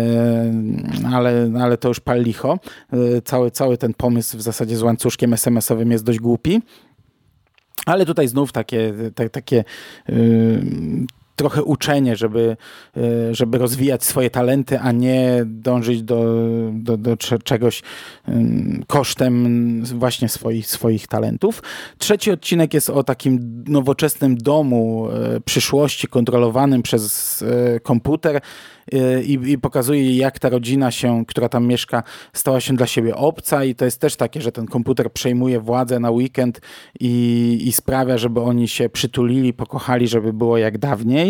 [1.15, 2.59] ale, ale to już pal licho.
[3.25, 6.63] Cały, cały ten pomysł w zasadzie z łańcuszkiem SMS-owym jest dość głupi.
[7.87, 8.93] Ale tutaj znów takie,
[9.33, 9.65] takie
[10.09, 10.63] yy,
[11.41, 12.57] trochę uczenie, żeby,
[12.97, 13.01] e,
[13.35, 16.25] żeby rozwijać swoje talenty, a nie dążyć do,
[16.73, 17.83] do, do czegoś
[18.87, 21.63] kosztem właśnie swoich, swoich talentów.
[21.99, 28.41] Trzeci odcinek jest o takim nowoczesnym domu e, przyszłości kontrolowanym przez e, komputer
[29.25, 33.65] i, i pokazuje jak ta rodzina się, która tam mieszka, stała się dla siebie obca
[33.65, 36.61] i to jest też takie, że ten komputer przejmuje władzę na weekend
[37.01, 41.30] i, i sprawia, żeby oni się przytulili, pokochali, żeby było jak dawniej.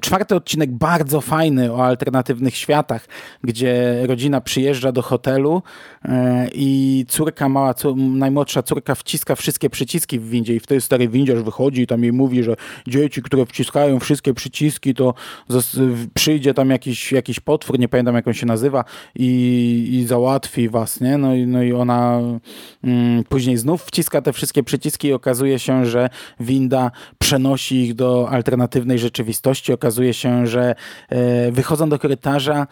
[0.00, 3.06] czwarty odcinek bardzo fajny o alternatywnych światach,
[3.44, 5.62] gdzie rodzina przyjeżdża do hotelu
[6.04, 11.08] e, i córka mała, najmłodsza córka wciska wszystkie przyciski w windzie i w tej starej
[11.08, 15.14] windziarz wychodzi i tam jej mówi, że dzieci, które wciskają wszystkie przyciski, to
[16.14, 21.00] przyjdzie tam jakiś, jakiś potwór, nie pamiętam jak on się nazywa i, i załatwi was,
[21.00, 21.18] nie?
[21.18, 22.20] No i, no i ona
[22.84, 26.08] mm, później znów wciska te wszystkie przyciski i okazuje się, że
[26.40, 30.74] winda przenosi ich do alternatywnej rzeczywistości okazuje się, że
[31.08, 32.66] e, wychodzą do korytarza,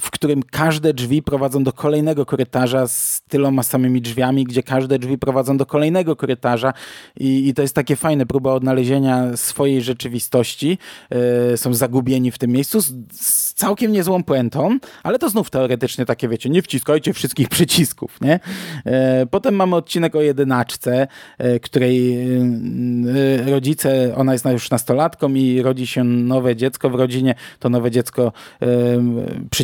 [0.00, 5.18] w którym każde drzwi prowadzą do kolejnego korytarza z tyloma samymi drzwiami, gdzie każde drzwi
[5.18, 6.72] prowadzą do kolejnego korytarza
[7.16, 10.78] i, i to jest takie fajne, próba odnalezienia swojej rzeczywistości.
[11.52, 16.06] E, są zagubieni w tym miejscu z, z całkiem niezłą puentą, ale to znów teoretycznie
[16.06, 18.40] takie, wiecie, nie wciskajcie wszystkich przycisków, nie?
[19.30, 21.06] Potem mamy odcinek o jedynaczce,
[21.62, 22.26] której
[23.46, 28.32] rodzice, ona jest już nastolatką i rodzi się nowe dziecko w rodzinie, to nowe dziecko
[28.62, 28.66] y,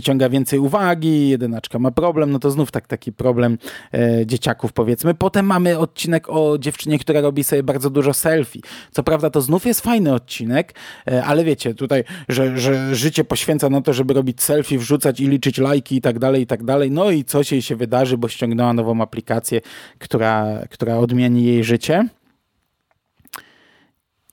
[0.03, 3.59] przyciąga więcej uwagi, jedynaczka ma problem, no to znów tak, taki problem
[3.95, 5.15] y, dzieciaków powiedzmy.
[5.15, 8.61] Potem mamy odcinek o dziewczynie, która robi sobie bardzo dużo selfie.
[8.91, 10.75] Co prawda to znów jest fajny odcinek,
[11.11, 15.29] y, ale wiecie, tutaj, że, że życie poświęca na to, żeby robić selfie, wrzucać i
[15.29, 16.91] liczyć lajki i tak dalej, i tak dalej.
[16.91, 19.61] No i coś jej się wydarzy, bo ściągnęła nową aplikację,
[19.99, 22.09] która, która odmieni jej życie.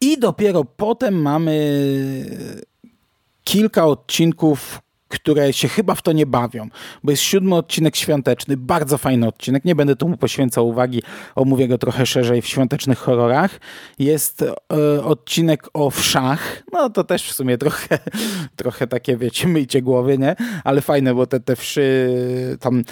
[0.01, 1.65] I dopiero potem mamy
[3.43, 6.69] kilka odcinków, które się chyba w to nie bawią,
[7.03, 11.03] bo jest siódmy odcinek świąteczny, bardzo fajny odcinek, nie będę tu poświęcał uwagi,
[11.35, 13.59] omówię go trochę szerzej w świątecznych horrorach.
[13.99, 17.99] Jest e, odcinek o wszach, no to też w sumie trochę,
[18.55, 20.35] trochę takie, wiecie, myjcie głowy, nie?
[20.63, 22.09] Ale fajne, bo te, te wszy
[22.59, 22.83] tam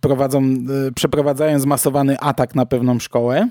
[0.00, 3.48] prowadzą, e, przeprowadzają zmasowany atak na pewną szkołę.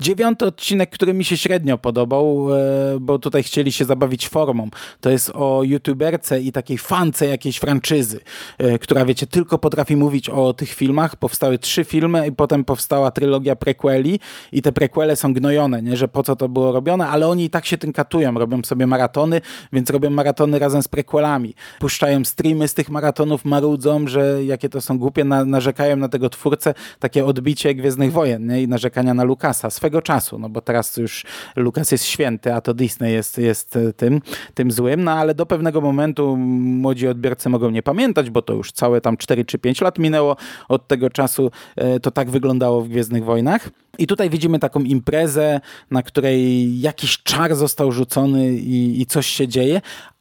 [0.00, 4.68] Dziewiąty odcinek, który mi się średnio podobał, e, bo tutaj chcieli się zabawić formą.
[5.00, 8.20] To jest o youtuberce i takiej fance jakiejś franczyzy,
[8.58, 11.16] e, która wiecie, tylko potrafi mówić o tych filmach.
[11.16, 14.20] Powstały trzy filmy i potem powstała trylogia prequeli
[14.52, 15.96] i te prequele są gnojone, nie?
[15.96, 18.86] że po co to było robione, ale oni i tak się tym katują, robią sobie
[18.86, 19.40] maratony,
[19.72, 21.54] więc robią maratony razem z prequelami.
[21.78, 26.30] Puszczają streamy z tych maratonów, marudzą, że jakie to są głupie, na, narzekają na tego
[26.30, 28.62] twórcę, takie odbicie Gwiezdnych Wojen nie?
[28.62, 31.24] i narzekania na Lukasa swego czasu, no bo teraz już
[31.56, 34.20] Lucas jest święty, a to Disney jest, jest e, tym,
[34.54, 38.72] tym złym, no ale do pewnego momentu młodzi odbiorcy mogą nie pamiętać, bo to już
[38.72, 40.36] całe tam 4 czy 5 lat minęło
[40.68, 43.70] od tego czasu, e, to tak wyglądało w Gwiezdnych Wojnach.
[43.98, 49.48] I tutaj widzimy taką imprezę, na której jakiś czar został rzucony i, i coś się
[49.48, 49.80] dzieje,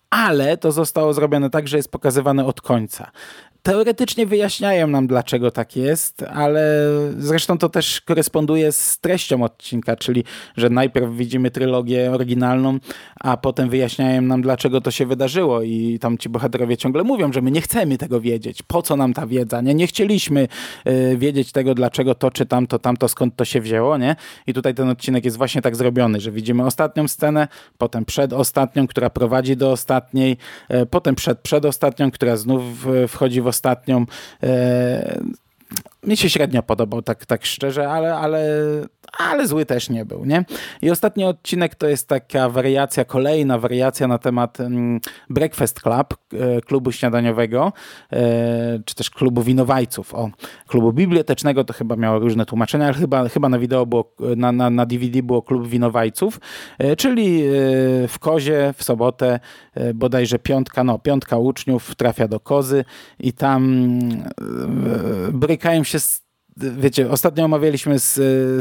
[0.09, 3.11] ale to zostało zrobione tak, że jest pokazywane od końca
[3.63, 10.23] teoretycznie wyjaśniają nam, dlaczego tak jest, ale zresztą to też koresponduje z treścią odcinka, czyli
[10.57, 12.77] że najpierw widzimy trylogię oryginalną,
[13.19, 15.61] a potem wyjaśniają nam, dlaczego to się wydarzyło.
[15.61, 19.13] I tam ci bohaterowie ciągle mówią, że my nie chcemy tego wiedzieć, po co nam
[19.13, 20.47] ta wiedza, nie, nie chcieliśmy
[20.87, 24.15] y, wiedzieć tego, dlaczego to czy tamto, tamto, skąd to się wzięło, nie?
[24.47, 27.47] I tutaj ten odcinek jest właśnie tak zrobiony, że widzimy ostatnią scenę,
[27.77, 30.37] potem przedostatnią, która prowadzi do ostatniej,
[30.73, 34.05] y, potem przed przedostatnią, która znów y, wchodzi w ostatnią.
[36.03, 38.45] Mi się średnio podobał, tak, tak szczerze, ale, ale,
[39.17, 40.45] ale zły też nie był, nie?
[40.81, 46.61] I ostatni odcinek to jest taka wariacja, kolejna wariacja na temat mm, Breakfast Club, e,
[46.61, 47.73] klubu śniadaniowego,
[48.13, 50.15] e, czy też klubu winowajców.
[50.15, 50.29] O,
[50.67, 54.69] klubu bibliotecznego to chyba miało różne tłumaczenia, ale chyba, chyba na wideo było, na, na,
[54.69, 56.39] na DVD było klub winowajców,
[56.77, 57.43] e, czyli
[58.07, 59.39] w Kozie w sobotę
[59.93, 62.85] bodajże piątka, no piątka uczniów trafia do Kozy
[63.19, 63.89] i tam
[65.33, 66.23] brykają się się
[66.57, 68.13] wiecie, ostatnio omawialiśmy z,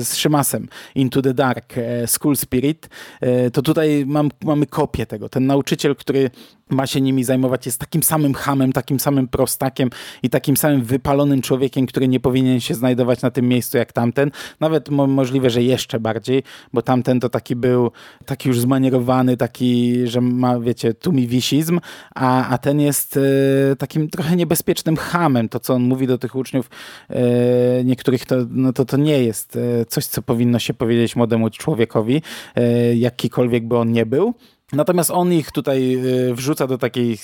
[0.06, 2.88] z Szymasem Into the Dark e, School Spirit,
[3.20, 5.28] e, to tutaj mam, mamy kopię tego.
[5.28, 6.30] Ten nauczyciel, który
[6.72, 9.90] ma się nimi zajmować, jest takim samym hamem, takim samym prostakiem
[10.22, 14.30] i takim samym wypalonym człowiekiem, który nie powinien się znajdować na tym miejscu jak tamten.
[14.60, 17.90] Nawet mo możliwe, że jeszcze bardziej, bo tamten to taki był
[18.26, 21.80] taki już zmanierowany, taki, że ma, wiecie, tumiwisizm,
[22.14, 25.48] a, a ten jest e, takim trochę niebezpiecznym hamem.
[25.48, 26.70] To, co on mówi do tych uczniów,
[27.10, 31.50] e, niektórych, to, no to, to nie jest e, coś, co powinno się powiedzieć młodemu
[31.50, 32.22] człowiekowi,
[32.54, 34.34] e, jakikolwiek by on nie był.
[34.72, 37.16] Natomiast on ich tutaj e, wrzuca do takiej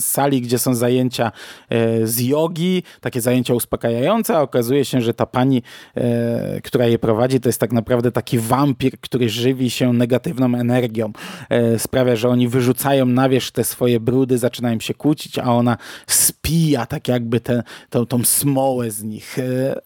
[0.00, 1.32] sali, gdzie są zajęcia
[1.68, 5.62] e, z jogi, takie zajęcia uspokajające, a okazuje się, że ta pani,
[5.94, 11.12] e, która je prowadzi, to jest tak naprawdę taki wampir, który żywi się negatywną energią.
[11.78, 16.86] Sprawia, że oni wyrzucają na wierzch te swoje brudy, zaczynają się kłócić, a ona spija
[16.86, 19.36] tak jakby tę tą, tą smołę z nich.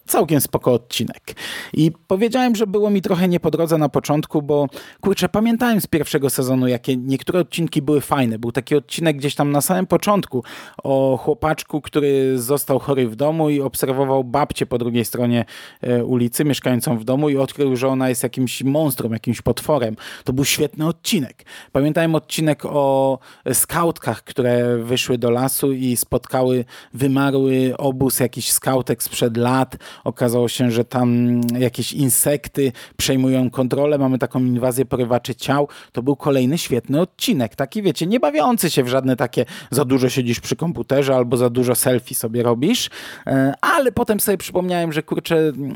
[0.07, 1.35] Całkiem spoko odcinek.
[1.73, 4.67] I powiedziałem, że było mi trochę nie po drodze na początku, bo
[5.01, 8.39] kurczę, pamiętałem z pierwszego sezonu, jakie niektóre odcinki były fajne.
[8.39, 10.43] Był taki odcinek gdzieś tam na samym początku
[10.83, 15.45] o chłopaczku, który został chory w domu i obserwował babcię po drugiej stronie
[15.81, 19.95] e, ulicy, mieszkającą w domu i odkrył, że ona jest jakimś monstrum, jakimś potworem.
[20.23, 21.45] To był świetny odcinek.
[21.71, 23.19] Pamiętałem odcinek o
[23.53, 29.75] skautkach, które wyszły do lasu i spotkały wymarły obóz jakiś skautek sprzed lat.
[30.03, 33.97] Okazało się, że tam jakieś insekty przejmują kontrolę.
[33.97, 35.67] Mamy taką inwazję porywaczy ciał.
[35.91, 37.55] To był kolejny świetny odcinek.
[37.55, 41.49] Taki, wiecie, nie bawiący się w żadne takie za dużo siedzisz przy komputerze albo za
[41.49, 42.89] dużo selfie sobie robisz.
[43.27, 45.75] E, ale potem sobie przypomniałem, że kurczę, mm,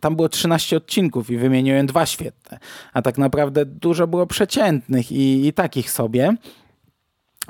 [0.00, 2.58] tam było 13 odcinków i wymieniłem dwa świetne.
[2.92, 6.36] A tak naprawdę dużo było przeciętnych i, i takich sobie.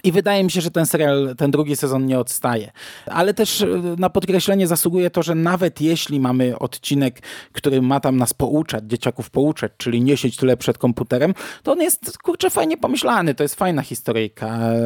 [0.05, 2.71] I wydaje mi się, że ten serial, ten drugi sezon nie odstaje.
[3.07, 3.67] Ale też e,
[3.99, 9.31] na podkreślenie zasługuje to, że nawet jeśli mamy odcinek, który ma tam nas pouczać, dzieciaków
[9.31, 13.35] pouczać, czyli nie sieć tyle przed komputerem, to on jest, kurczę, fajnie pomyślany.
[13.35, 14.47] To jest fajna historyjka.
[14.47, 14.81] E,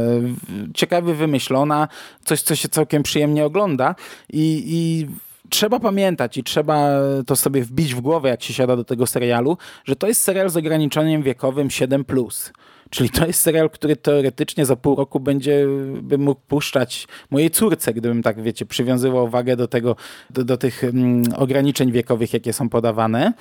[0.74, 1.88] ciekawie wymyślona,
[2.24, 3.94] coś, co się całkiem przyjemnie ogląda
[4.32, 5.06] i, i
[5.48, 6.88] trzeba pamiętać i trzeba
[7.26, 10.50] to sobie wbić w głowę, jak się siada do tego serialu, że to jest serial
[10.50, 12.52] z ograniczeniem wiekowym 7+.
[12.90, 15.66] Czyli to jest serial, który teoretycznie za pół roku będzie,
[16.02, 19.96] bym mógł puszczać mojej córce, gdybym tak, wiecie, przywiązywał wagę do tego,
[20.30, 23.32] do, do tych mm, ograniczeń wiekowych, jakie są podawane.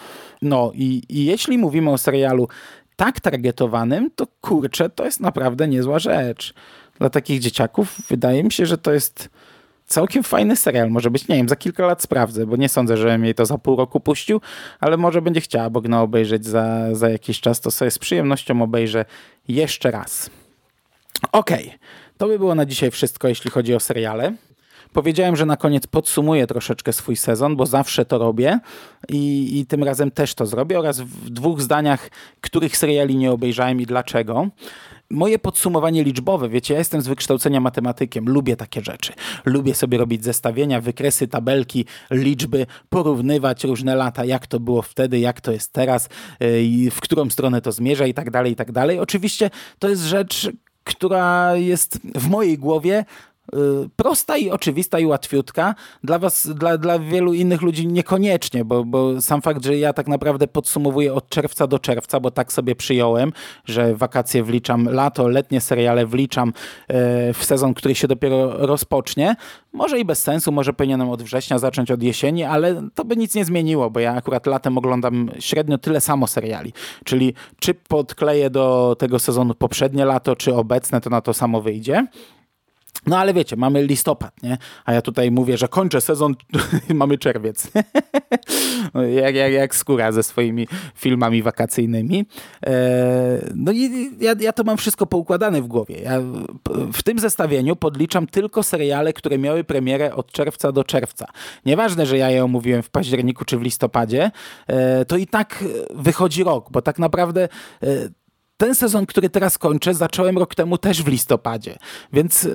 [0.41, 2.47] No i, i jeśli mówimy o serialu
[2.95, 6.53] tak targetowanym, to kurczę, to jest naprawdę niezła rzecz.
[6.99, 9.29] dla takich dzieciaków, wydaje mi się, że to jest
[9.87, 10.89] całkiem fajny serial.
[10.89, 13.57] Może być, nie wiem, za kilka lat sprawdzę, bo nie sądzę, że jej to za
[13.57, 14.41] pół roku puścił,
[14.79, 19.05] ale może będzie chciała Bogna obejrzeć za, za jakiś czas, to sobie z przyjemnością obejrzę
[19.47, 20.29] jeszcze raz.
[21.31, 21.79] Okej, okay.
[22.17, 24.33] to by było na dzisiaj wszystko, jeśli chodzi o seriale.
[24.93, 28.59] Powiedziałem, że na koniec podsumuję troszeczkę swój sezon, bo zawsze to robię
[29.09, 32.09] i, i tym razem też to zrobię oraz w dwóch zdaniach,
[32.41, 34.47] których seriali nie obejrzałem i dlaczego.
[35.09, 39.13] Moje podsumowanie liczbowe, wiecie, ja jestem z wykształcenia matematykiem, lubię takie rzeczy.
[39.45, 45.41] Lubię sobie robić zestawienia, wykresy, tabelki, liczby, porównywać różne lata, jak to było wtedy, jak
[45.41, 48.99] to jest teraz, yy, w którą stronę to zmierza i tak dalej, i tak dalej.
[48.99, 49.49] Oczywiście
[49.79, 50.49] to jest rzecz,
[50.83, 53.36] która jest w mojej głowie Y,
[53.95, 55.75] prosta i oczywista i łatwiutka.
[56.03, 60.07] Dla was, dla, dla wielu innych ludzi niekoniecznie, bo, bo sam fakt, że ja tak
[60.07, 63.31] naprawdę podsumowuję od czerwca do czerwca, bo tak sobie przyjąłem,
[63.65, 66.53] że wakacje wliczam lato, letnie seriale wliczam y,
[67.33, 69.35] w sezon, który się dopiero rozpocznie.
[69.73, 73.35] Może i bez sensu, może powinienem od września zacząć od jesieni, ale to by nic
[73.35, 76.73] nie zmieniło, bo ja akurat latem oglądam średnio tyle samo seriali.
[77.03, 82.07] Czyli czy podkleję do tego sezonu poprzednie lato, czy obecne, to na to samo wyjdzie.
[83.05, 84.57] No ale wiecie, mamy listopad, nie?
[84.85, 86.35] A ja tutaj mówię, że kończę sezon,
[86.93, 87.71] mamy czerwiec.
[89.23, 92.25] jak, jak, jak skóra ze swoimi filmami wakacyjnymi.
[92.65, 96.01] E, no i ja, ja to mam wszystko poukładane w głowie.
[96.01, 96.21] Ja
[96.93, 101.25] w tym zestawieniu podliczam tylko seriale, które miały premierę od czerwca do czerwca.
[101.65, 104.31] Nieważne, że ja je omówiłem w październiku czy w listopadzie,
[104.67, 105.63] e, to i tak
[105.95, 107.49] wychodzi rok, bo tak naprawdę
[107.83, 107.87] e,
[108.57, 111.77] ten sezon, który teraz kończę, zacząłem rok temu też w listopadzie,
[112.13, 112.45] więc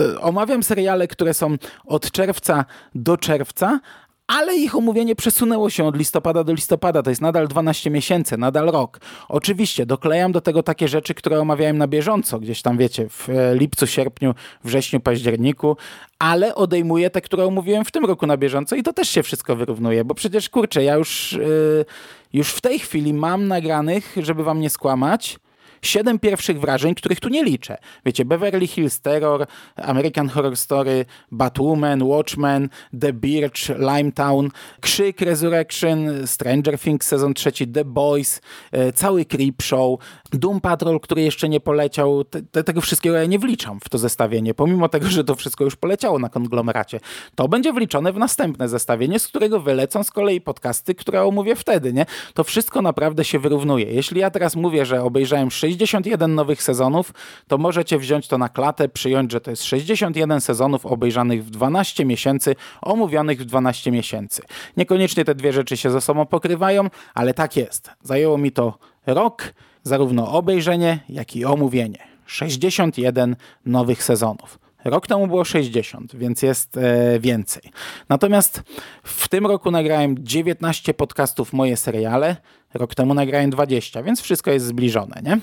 [0.00, 2.64] y, omawiam seriale, które są od czerwca
[2.94, 3.80] do czerwca,
[4.26, 7.02] ale ich omówienie przesunęło się od listopada do listopada.
[7.02, 9.00] To jest nadal 12 miesięcy, nadal rok.
[9.28, 13.54] Oczywiście doklejam do tego takie rzeczy, które omawiałem na bieżąco, gdzieś tam wiecie, w e,
[13.54, 15.76] lipcu, sierpniu, wrześniu, październiku,
[16.18, 19.56] ale odejmuję te, które omówiłem w tym roku na bieżąco i to też się wszystko
[19.56, 21.84] wyrównuje, bo przecież kurczę, ja już, yy,
[22.32, 25.38] już w tej chwili mam nagranych, żeby wam nie skłamać,
[25.82, 27.76] siedem pierwszych wrażeń, których tu nie liczę.
[28.06, 32.68] Wiecie, Beverly Hills Terror, American Horror Story, Batwoman, Watchmen,
[33.00, 34.48] The Birch, Limetown,
[34.80, 38.40] Krzyk, Resurrection, Stranger Things sezon trzeci, The Boys,
[38.72, 40.00] e, cały Creep Show,
[40.32, 42.24] Doom Patrol, który jeszcze nie poleciał.
[42.24, 45.76] Te, tego wszystkiego ja nie wliczam w to zestawienie, pomimo tego, że to wszystko już
[45.76, 47.00] poleciało na konglomeracie.
[47.34, 51.92] To będzie wliczone w następne zestawienie, z którego wylecą z kolei podcasty, które omówię wtedy,
[51.92, 52.06] nie?
[52.34, 53.86] To wszystko naprawdę się wyrównuje.
[53.86, 57.12] Jeśli ja teraz mówię, że obejrzałem 60 61 nowych sezonów,
[57.48, 62.04] to możecie wziąć to na klatę, przyjąć, że to jest 61 sezonów obejrzanych w 12
[62.04, 64.42] miesięcy, omówionych w 12 miesięcy.
[64.76, 67.90] Niekoniecznie te dwie rzeczy się ze sobą pokrywają, ale tak jest.
[68.02, 71.98] Zajęło mi to rok, zarówno obejrzenie, jak i omówienie.
[72.26, 74.61] 61 nowych sezonów.
[74.84, 77.62] Rok temu było 60, więc jest e, więcej.
[78.08, 78.62] Natomiast
[79.02, 82.36] w tym roku nagrałem 19 podcastów Moje Seriale,
[82.74, 85.20] rok temu nagrałem 20, więc wszystko jest zbliżone.
[85.22, 85.38] Nie?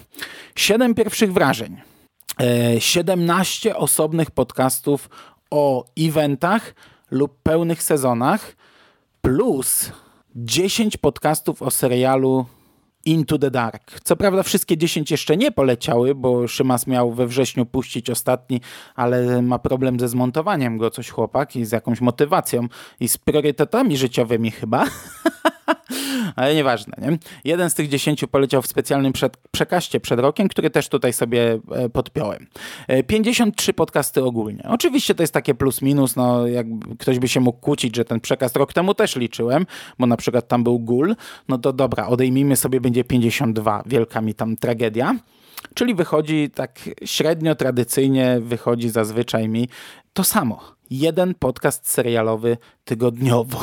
[0.55, 1.77] 7 pierwszych wrażeń,
[2.41, 5.09] e, 17 osobnych podcastów
[5.51, 6.73] o eventach
[7.11, 8.55] lub pełnych sezonach,
[9.21, 9.91] plus
[10.35, 12.45] 10 podcastów o serialu
[13.09, 13.99] Into the Dark.
[14.03, 18.61] Co prawda wszystkie 10 jeszcze nie poleciały, bo Szymas miał we wrześniu puścić ostatni,
[18.95, 22.67] ale ma problem ze zmontowaniem go coś chłopak i z jakąś motywacją
[22.99, 24.85] i z priorytetami życiowymi chyba.
[26.35, 26.93] ale nieważne.
[27.01, 27.17] Nie?
[27.43, 31.59] Jeden z tych dziesięciu poleciał w specjalnym przed, przekaście przed rokiem, który też tutaj sobie
[31.71, 32.47] e, podpiąłem.
[33.07, 34.63] 53 e, podcasty ogólnie.
[34.69, 36.67] Oczywiście to jest takie plus minus, no jak
[36.99, 39.65] ktoś by się mógł kłócić, że ten przekaz rok temu też liczyłem,
[39.99, 41.15] bo na przykład tam był gul,
[41.47, 45.15] no to dobra, odejmijmy sobie, będzie 52, wielka mi tam tragedia.
[45.73, 49.69] Czyli wychodzi tak średnio, tradycyjnie, wychodzi zazwyczaj mi
[50.13, 50.61] to samo.
[50.89, 53.59] Jeden podcast serialowy tygodniowo.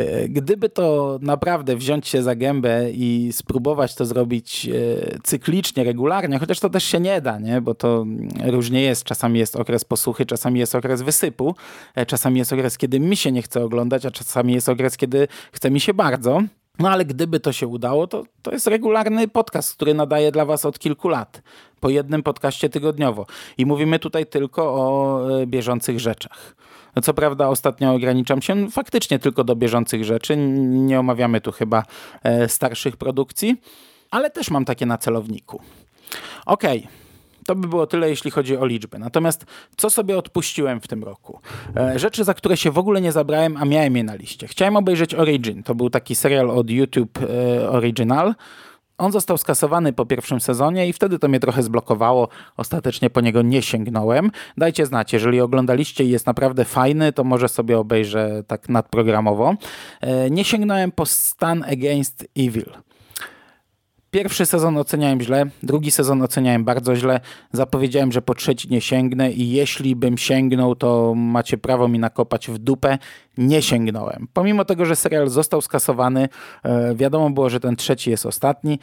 [0.00, 6.38] E, gdyby to naprawdę wziąć się za gębę i spróbować to zrobić e, cyklicznie, regularnie,
[6.38, 7.60] chociaż to też się nie da, nie?
[7.60, 8.04] bo to
[8.44, 9.04] różnie jest.
[9.04, 11.54] Czasami jest okres posłuchy, czasami jest okres wysypu,
[11.94, 15.28] e, czasami jest okres, kiedy mi się nie chce oglądać, a czasami jest okres, kiedy
[15.52, 16.42] chce mi się bardzo.
[16.78, 20.64] No ale gdyby to się udało, to, to jest regularny podcast, który nadaje dla Was
[20.64, 21.42] od kilku lat.
[21.80, 23.26] Po jednym podcaście tygodniowo.
[23.58, 26.56] I mówimy tutaj tylko o bieżących rzeczach.
[26.96, 30.36] No co prawda ostatnio ograniczam się faktycznie tylko do bieżących rzeczy.
[30.36, 31.82] Nie omawiamy tu chyba
[32.22, 33.56] e, starszych produkcji,
[34.10, 35.60] ale też mam takie na celowniku.
[36.46, 36.78] Okej.
[36.78, 37.00] Okay.
[37.46, 38.98] To by było tyle, jeśli chodzi o liczby.
[38.98, 41.40] Natomiast co sobie odpuściłem w tym roku?
[41.76, 44.48] E, rzeczy, za które się w ogóle nie zabrałem, a miałem je na liście.
[44.48, 45.62] Chciałem obejrzeć Origin.
[45.62, 48.34] To był taki serial od YouTube e, Original
[49.00, 52.28] On został skasowany po pierwszym sezonie i wtedy to mnie trochę zblokowało.
[52.56, 54.30] Ostatecznie po niego nie sięgnąłem.
[54.56, 59.54] Dajcie znać, jeżeli oglądaliście i jest naprawdę fajny, to może sobie obejrzę tak nadprogramowo.
[60.00, 62.89] E, nie sięgnąłem po Stan Against Evil.
[64.10, 67.20] Pierwszy sezon oceniałem źle, drugi sezon oceniałem bardzo źle.
[67.52, 72.48] Zapowiedziałem, że po trzeci nie sięgnę i jeśli bym sięgnął, to macie prawo mi nakopać
[72.48, 72.98] w dupę.
[73.38, 74.28] Nie sięgnąłem.
[74.32, 76.28] Pomimo tego, że serial został skasowany,
[76.62, 78.78] e, wiadomo było, że ten trzeci jest ostatni.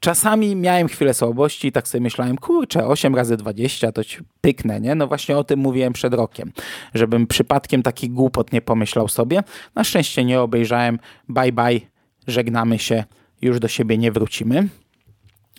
[0.00, 4.80] Czasami miałem chwilę słabości i tak sobie myślałem, kurczę, 8 razy 20 to ci pyknę,
[4.80, 4.94] nie?
[4.94, 6.52] No właśnie o tym mówiłem przed rokiem,
[6.94, 9.42] żebym przypadkiem taki głupot nie pomyślał sobie.
[9.74, 10.98] Na szczęście nie obejrzałem.
[11.28, 11.80] Bye bye,
[12.26, 13.04] żegnamy się
[13.44, 14.68] już do siebie nie wrócimy.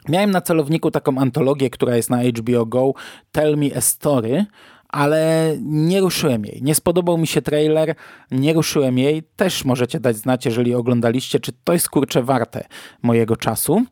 [0.09, 2.93] Miałem na celowniku taką antologię, która jest na HBO Go,
[3.31, 4.45] Tell Me a Story,
[4.89, 6.63] ale nie ruszyłem jej.
[6.63, 7.95] Nie spodobał mi się trailer,
[8.31, 9.23] nie ruszyłem jej.
[9.36, 12.63] Też możecie dać znać, jeżeli oglądaliście, czy to jest kurczę warte
[13.01, 13.86] mojego czasu.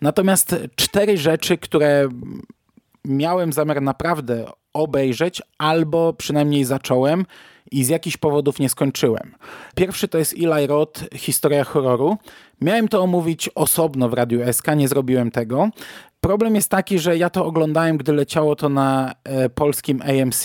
[0.00, 2.08] Natomiast cztery rzeczy, które
[3.04, 7.26] miałem zamiar naprawdę obejrzeć, albo przynajmniej zacząłem
[7.70, 9.34] i z jakichś powodów nie skończyłem.
[9.74, 12.16] Pierwszy to jest Eli Roth, historia horroru.
[12.60, 15.68] Miałem to omówić osobno w Radiu SK, nie zrobiłem tego.
[16.20, 20.44] Problem jest taki, że ja to oglądałem, gdy leciało to na e, polskim AMC,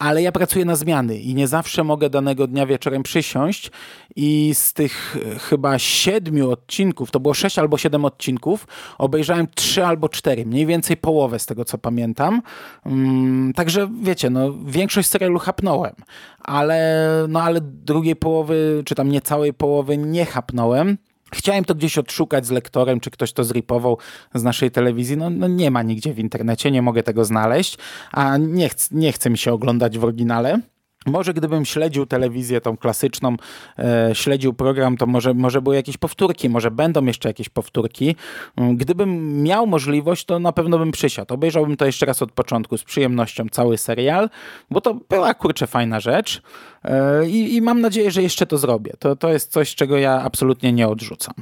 [0.00, 3.70] ale ja pracuję na zmiany i nie zawsze mogę danego dnia wieczorem przysiąść
[4.16, 8.66] i z tych e, chyba siedmiu odcinków, to było sześć albo siedem odcinków,
[8.98, 12.42] obejrzałem trzy albo cztery, mniej więcej połowę z tego, co pamiętam.
[12.84, 15.94] Um, także wiecie, no, większość serialu chapnąłem,
[16.38, 20.96] ale, no, ale drugiej połowy, czy tam niecałej połowy nie chapnąłem.
[21.34, 23.98] Chciałem to gdzieś odszukać z lektorem, czy ktoś to zripował
[24.34, 25.16] z naszej telewizji.
[25.16, 27.78] No, no, nie ma nigdzie w internecie, nie mogę tego znaleźć,
[28.12, 30.60] a nie, ch nie chce mi się oglądać w oryginale.
[31.06, 33.36] Może gdybym śledził telewizję tą klasyczną,
[33.78, 38.16] e, śledził program, to może, może były jakieś powtórki, może będą jeszcze jakieś powtórki.
[38.56, 41.34] Mm, gdybym miał możliwość, to na pewno bym przysiadł.
[41.34, 44.30] Obejrzałbym to jeszcze raz od początku z przyjemnością cały serial,
[44.70, 46.42] bo to była kurczę fajna rzecz
[46.84, 48.92] e, i, i mam nadzieję, że jeszcze to zrobię.
[48.98, 51.34] To, to jest coś, czego ja absolutnie nie odrzucam.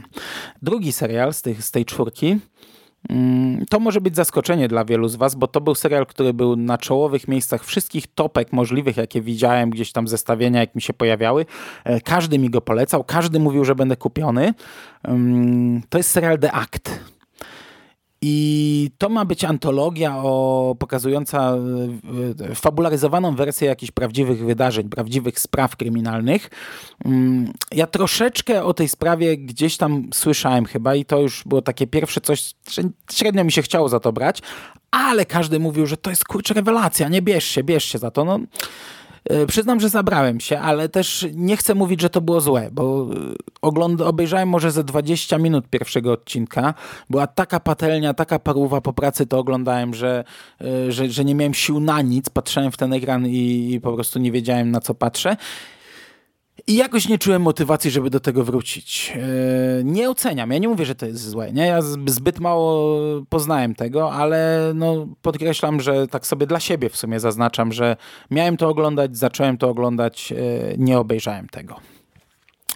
[0.63, 2.39] Drugi serial z, tych, z tej czwórki
[3.71, 6.79] to może być zaskoczenie dla wielu z Was, bo to był serial, który był na
[6.79, 11.47] czołowych miejscach wszystkich topek możliwych, jakie widziałem, gdzieś tam zestawienia, jak mi się pojawiały.
[11.85, 14.55] E, każdy mi go polecał, każdy mówił, że będę kupiony.
[15.03, 16.98] Mm, to jest serial The Act.
[18.23, 21.55] I to ma być antologia o, pokazująca
[22.51, 26.51] e, fabularyzowaną wersję jakichś prawdziwych wydarzeń, prawdziwych spraw kryminalnych.
[27.05, 31.87] Mm, ja troszeczkę o tej sprawie gdzieś tam słyszałem chyba i to już było takie
[31.87, 32.55] pierwsze coś,
[33.13, 34.43] średnio mi się chciało za to brać,
[34.91, 38.25] ale każdy mówił, że to jest kurczę rewelacja, nie bierz się, bierz się za to.
[38.25, 39.08] No, E,
[39.47, 43.17] przyznam, że zabrałem się, ale też nie chcę mówić, że to było złe, bo e,
[43.63, 46.75] ogląd obejrzałem może ze 20 minut pierwszego odcinka.
[47.11, 50.25] Była taka patelnia, taka paruwa po pracy to oglądałem, że,
[50.61, 52.29] e, że, że nie miałem sił na nic.
[52.31, 55.37] Patrzyłem w ten ekran i, i po prostu nie wiedziałem na co patrzę.
[56.69, 59.13] I jakoś nie czułem motywacji, żeby do tego wrócić.
[59.17, 61.53] E, nie oceniam, ja nie mówię, że to jest złe.
[61.53, 61.67] Nie?
[61.67, 67.21] Ja zbyt mało poznałem tego, ale no, podkreślam, że tak sobie dla siebie w sumie
[67.21, 67.97] zaznaczam, że
[68.31, 70.37] miałem to oglądać, zacząłem to oglądać, e,
[70.79, 71.98] nie obejrzałem tego.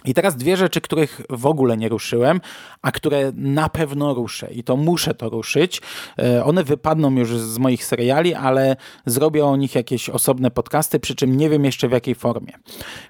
[0.05, 2.41] I teraz dwie rzeczy, których w ogóle nie ruszyłem,
[2.81, 5.81] a które na pewno ruszę i to muszę to ruszyć.
[6.19, 8.75] E, one wypadną już z moich seriali, ale
[9.05, 12.53] zrobię o nich jakieś osobne podcasty, przy czym nie wiem jeszcze w jakiej formie.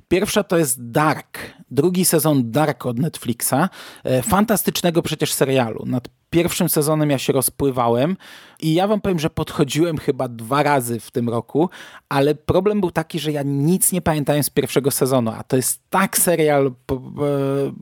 [0.08, 1.40] Pierwsza to jest Dark,
[1.72, 3.70] drugi sezon Dark od Netflixa,
[4.04, 5.86] e, fantastycznego przecież serialu.
[5.86, 8.18] Nad pierwszym sezonem ja się rozpływałem
[8.62, 11.70] i ja wam powiem, że podchodziłem chyba dwa razy w tym roku,
[12.10, 15.82] ale problem był taki, że ja nic nie pamiętałem z pierwszego sezonu, a to jest
[15.90, 16.72] tak serial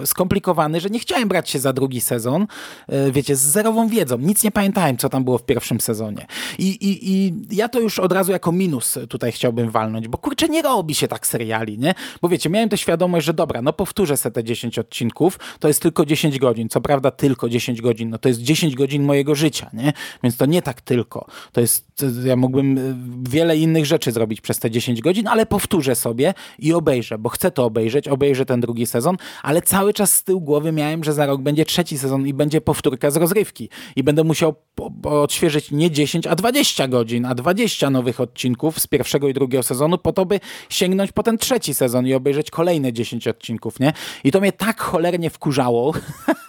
[0.05, 2.47] skomplikowany, że nie chciałem brać się za drugi sezon,
[2.87, 4.17] e, wiecie, z zerową wiedzą.
[4.17, 6.25] Nic nie pamiętałem, co tam było w pierwszym sezonie.
[6.59, 10.49] I, i, i ja to już od razu jako minus tutaj chciałbym walnąć, bo kurczę,
[10.49, 11.93] nie robi się tak seriali, nie?
[12.21, 15.81] Bo wiecie, miałem tę świadomość, że dobra, no powtórzę sobie te 10 odcinków, to jest
[15.81, 19.69] tylko 10 godzin, co prawda tylko 10 godzin, no to jest 10 godzin mojego życia,
[19.73, 19.93] nie?
[20.23, 21.25] Więc to nie tak tylko.
[21.51, 21.87] To jest,
[22.25, 22.81] ja mógłbym e,
[23.29, 27.51] wiele innych rzeczy zrobić przez te 10 godzin, ale powtórzę sobie i obejrzę, bo chcę
[27.51, 31.25] to obejrzeć, obejrzę ten drugi sezon, ale cały czas z tyłu głowy miałem, że za
[31.25, 34.55] rok będzie trzeci sezon i będzie powtórka z rozrywki i będę musiał
[35.03, 39.97] odświeżyć nie 10, a 20 godzin, a 20 nowych odcinków z pierwszego i drugiego sezonu
[39.97, 40.39] po to, by
[40.69, 43.93] sięgnąć po ten trzeci sezon i obejrzeć kolejne 10 odcinków, nie?
[44.23, 45.93] I to mnie tak cholernie wkurzało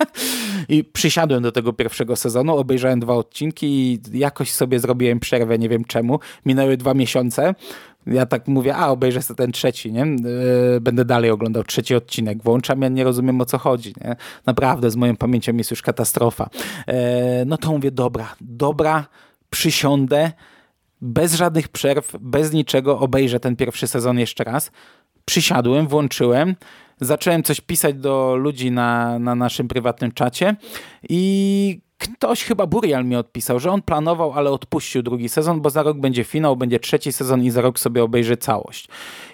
[0.68, 5.68] i przysiadłem do tego pierwszego sezonu, obejrzałem dwa odcinki i jakoś sobie zrobiłem przerwę, nie
[5.68, 6.20] wiem czemu.
[6.46, 7.54] Minęły dwa miesiące.
[8.06, 10.00] Ja tak mówię, a obejrzę sobie ten trzeci, nie?
[10.00, 12.42] Yy, będę dalej oglądał trzeci odcinek.
[12.42, 14.16] Włączam, ja nie rozumiem o co chodzi, nie?
[14.46, 16.50] Naprawdę, z moją pamięcią jest już katastrofa.
[16.86, 16.94] Yy,
[17.46, 19.06] no to mówię, dobra, dobra,
[19.50, 20.32] przysiądę,
[21.00, 24.70] bez żadnych przerw, bez niczego obejrzę ten pierwszy sezon jeszcze raz.
[25.24, 26.54] Przysiadłem, włączyłem,
[27.04, 30.56] zacząłem coś pisać do ludzi na, na naszym prywatnym czacie
[31.08, 35.82] i ktoś chyba Burial mi odpisał, że on planował, ale odpuścił drugi sezon, bo za
[35.82, 38.88] rok będzie finał, będzie trzeci sezon i za rok sobie obejrzy całość.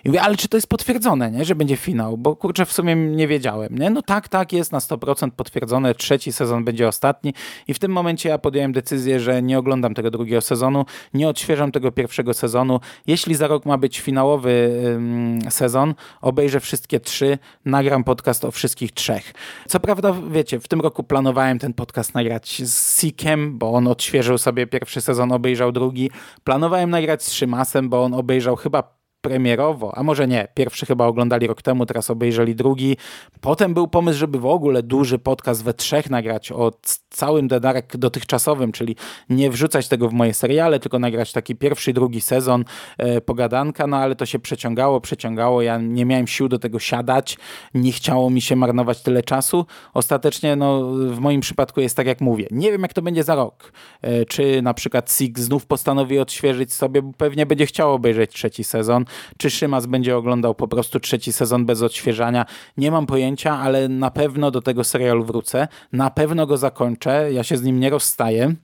[0.05, 1.45] I mówię, ale czy to jest potwierdzone, nie?
[1.45, 2.19] że będzie finał?
[2.19, 3.79] Bo kurczę, w sumie nie wiedziałem.
[3.79, 3.91] Nie?
[3.91, 7.35] No tak, tak, jest na 100% potwierdzone, trzeci sezon będzie ostatni
[7.69, 11.73] i w tym momencie ja podjąłem decyzję, że nie oglądam tego drugiego sezonu, nie odświeżam
[11.73, 12.81] tego pierwszego sezonu.
[13.07, 18.93] Jeśli za rok ma być finałowy ym, sezon, obejrzę wszystkie trzy, nagram podcast o wszystkich
[18.93, 19.35] trzech.
[19.69, 24.39] Co prawda, wiecie, w tym roku planowałem ten podcast nagrać z Sikiem, bo on odświeżył
[24.39, 26.11] sobie pierwszy sezon, obejrzał drugi.
[26.45, 31.47] Planowałem nagrać z Szymasem, bo on obejrzał chyba premierowo, a może nie, pierwszy chyba oglądali
[31.47, 32.97] rok temu, teraz obejrzeli drugi.
[33.41, 36.73] Potem był pomysł, żeby w ogóle duży podcast we trzech nagrać o
[37.11, 38.97] całym Dedarek dotychczasowym, czyli
[39.29, 42.65] nie wrzucać tego w moje seriale, tylko nagrać taki pierwszy, drugi sezon
[42.99, 47.39] e, pogadanka, no ale to się przeciągało, przeciągało, ja nie miałem sił do tego siadać,
[47.75, 49.67] nie chciało mi się marnować tyle czasu.
[49.95, 53.35] Ostatecznie, no w moim przypadku jest tak jak mówię, nie wiem jak to będzie za
[53.35, 58.33] rok, e, czy na przykład Sig znów postanowi odświeżyć sobie, bo pewnie będzie chciał obejrzeć
[58.33, 59.05] trzeci sezon,
[59.37, 62.47] czy Szymas będzie oglądał po prostu trzeci sezon bez odświeżania?
[62.77, 65.69] Nie mam pojęcia, ale na pewno do tego serialu wrócę.
[65.93, 67.33] Na pewno go zakończę.
[67.33, 68.55] Ja się z nim nie rozstaję.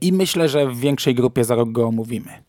[0.00, 2.42] I myślę, że w większej grupie za rok go omówimy.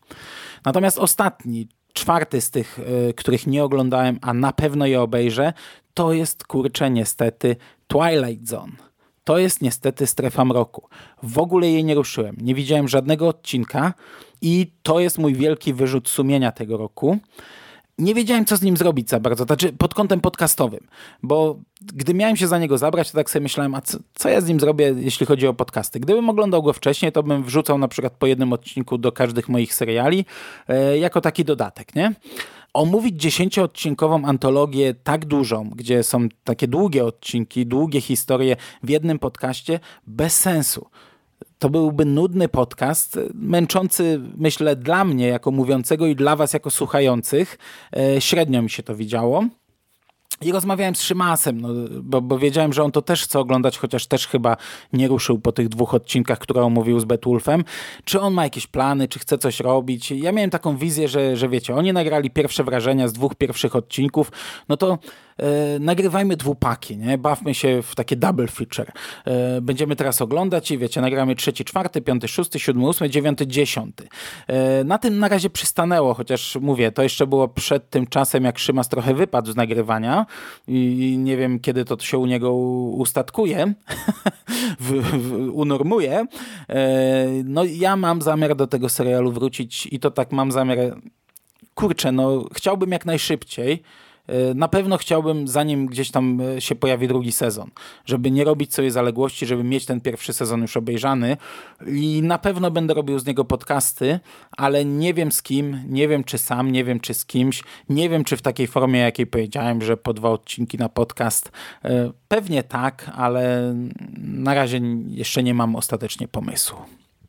[0.64, 5.52] Natomiast ostatni, czwarty z tych, e, których nie oglądałem, a na pewno je obejrzę,
[5.94, 7.56] to jest kurczę niestety
[7.86, 8.72] Twilight Zone.
[9.24, 10.88] To jest niestety strefa mroku.
[11.22, 12.36] W ogóle jej nie ruszyłem.
[12.40, 13.94] Nie widziałem żadnego odcinka
[14.40, 17.18] i to jest mój wielki wyrzut sumienia tego roku.
[17.98, 20.86] Nie wiedziałem, co z nim zrobić za bardzo, znaczy pod kątem podcastowym,
[21.22, 24.40] bo gdy miałem się za niego zabrać, to tak sobie myślałem, a co, co ja
[24.40, 26.00] z nim zrobię, jeśli chodzi o podcasty.
[26.00, 29.74] Gdybym oglądał go wcześniej, to bym wrzucał na przykład po jednym odcinku do każdych moich
[29.74, 30.24] seriali,
[30.68, 32.14] e, jako taki dodatek, nie?
[32.74, 39.80] Omówić dziesięcioodcinkową antologię tak dużą, gdzie są takie długie odcinki, długie historie w jednym podcaście,
[40.06, 40.86] bez sensu.
[41.58, 47.58] To byłby nudny podcast, męczący, myślę, dla mnie jako mówiącego i dla was jako słuchających.
[47.96, 49.44] E, średnio mi się to widziało.
[50.44, 51.68] I rozmawiałem z Szymasem, no,
[52.02, 54.56] bo, bo, wiedziałem, że on to też chce oglądać, chociaż też chyba
[54.92, 57.64] nie ruszył po tych dwóch odcinkach, które omówił z Betulfem.
[58.04, 60.10] Czy on ma jakieś plany, czy chce coś robić?
[60.10, 64.32] Ja miałem taką wizję, że, że wiecie, oni nagrali pierwsze wrażenia z dwóch pierwszych odcinków,
[64.68, 64.98] no to
[65.80, 67.18] nagrywajmy dwupaki, nie?
[67.18, 68.92] Bawmy się w takie double feature.
[69.24, 74.08] E, będziemy teraz oglądać i wiecie, nagramy trzeci, czwarty, piąty, szósty, siódmy, ósmy, dziewiąty, dziesiąty.
[74.46, 78.58] E, na tym na razie przystanęło, chociaż mówię, to jeszcze było przed tym czasem, jak
[78.58, 80.26] Szymas trochę wypadł z nagrywania
[80.68, 83.74] i nie wiem, kiedy to się u niego ustatkuje,
[84.80, 86.26] w, w, unormuje.
[86.68, 90.78] E, no ja mam zamiar do tego serialu wrócić i to tak mam zamiar,
[91.74, 94.11] kurczę, no chciałbym jak najszybciej, E,
[94.54, 97.70] na pewno chciałbym, zanim gdzieś tam e, się pojawi drugi sezon,
[98.04, 101.36] żeby nie robić sobie zaległości, żeby mieć ten pierwszy sezon już obejrzany
[101.86, 104.20] i na pewno będę robił z niego podcasty,
[104.56, 108.08] ale nie wiem z kim, nie wiem czy sam, nie wiem czy z kimś, nie
[108.08, 111.52] wiem czy w takiej formie, jakiej powiedziałem, że po dwa odcinki na podcast.
[111.84, 113.74] E, pewnie tak, ale
[114.18, 116.78] na razie jeszcze nie mam ostatecznie pomysłu.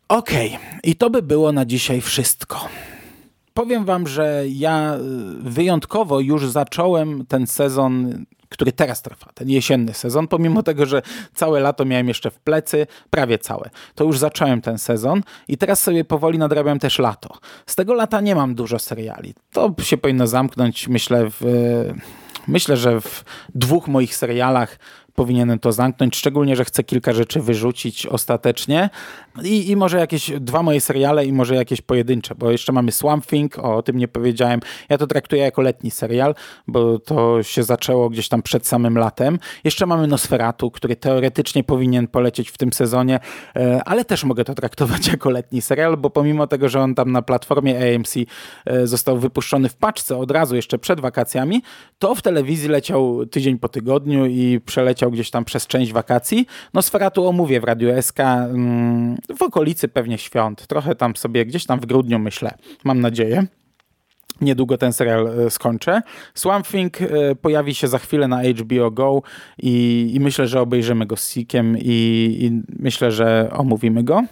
[0.07, 0.79] Okej, okay.
[0.83, 2.69] i to by było na dzisiaj wszystko.
[3.54, 4.99] Powiem wam, że ja y,
[5.49, 11.01] wyjątkowo już zacząłem ten sezon, który teraz trwa, ten jesienny sezon, pomimo tego, że
[11.34, 13.70] całe lato miałem jeszcze w plecy, prawie całe.
[13.95, 17.38] To już zacząłem ten sezon i teraz sobie powoli nadrabiam też lato.
[17.66, 19.34] Z tego lata nie mam dużo seriali.
[19.51, 21.41] To się powinno zamknąć, myślę, w,
[22.47, 23.24] myślę, że w
[23.56, 24.80] dwóch moich serialach
[25.16, 28.89] powinienem to zamknąć, szczególnie, że chcę kilka rzeczy wyrzucić ostatecznie
[29.43, 33.26] i, i może jakieś dwa moje seriale i może jakieś pojedyncze, bo jeszcze mamy Swamp
[33.26, 34.59] Thing, o, o tym nie powiedziałem.
[34.89, 36.36] Ja to traktuję jako letni serial,
[36.68, 39.39] bo to się zaczęło gdzieś tam przed samym latem.
[39.64, 43.20] Jeszcze mamy Nosferatu, który teoretycznie powinien polecieć w tym sezonie,
[43.55, 47.11] e, ale też mogę to traktować jako letni serial, bo pomimo tego, że on tam
[47.11, 48.16] na platformie AMC
[48.66, 51.61] e, został wypuszczony w paczce od razu jeszcze przed wakacjami,
[51.99, 56.47] to w telewizji leciał tydzień po tygodniu i przeleciał przeleciał gdzieś tam przez część wakacji.
[56.74, 60.68] No Sferatu omówię w Radiu SK mm, w okolicy pewnie świąt.
[60.68, 62.51] Trochę tam sobie, gdzieś tam w grudniu myślę,
[62.84, 63.47] mam nadzieję.
[64.41, 66.01] niedługo ten serial e, skończę.
[66.34, 69.22] Swamp Thing e, pojawi się za chwilę na HBO Go
[69.58, 74.24] i, i myślę, że obejrzymy go z Sikiem i, i myślę, że omówimy go.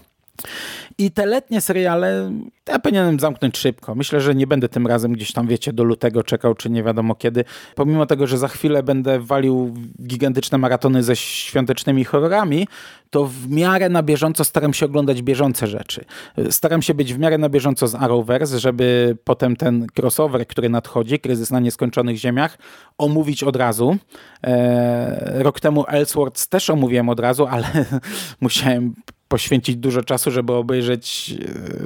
[1.02, 2.32] I te letnie seriale
[2.70, 3.96] ja powinienem zamknąć szybko.
[3.96, 7.16] Myślę, że nie będę tym razem gdzieś tam, wiecie, do lutego czekał, czy nie wiadomo
[7.16, 7.44] kiedy.
[7.76, 12.68] Pomimo tego, że za chwilę będę walił gigantyczne maratony ze świątecznymi horrorami,
[13.10, 16.06] to w miarę na bieżąco staram się oglądać bieżące rzeczy.
[16.50, 21.20] Staram się być w miarę na bieżąco z Arrowverse, żeby potem ten crossover, który nadchodzi,
[21.20, 22.58] Kryzys na Nieskończonych Ziemiach,
[22.98, 23.98] omówić od razu.
[24.44, 27.68] Eee, rok temu Elseworlds też omówiłem od razu, ale
[28.42, 28.94] musiałem
[29.32, 31.36] poświęcić dużo czasu, żeby obejrzeć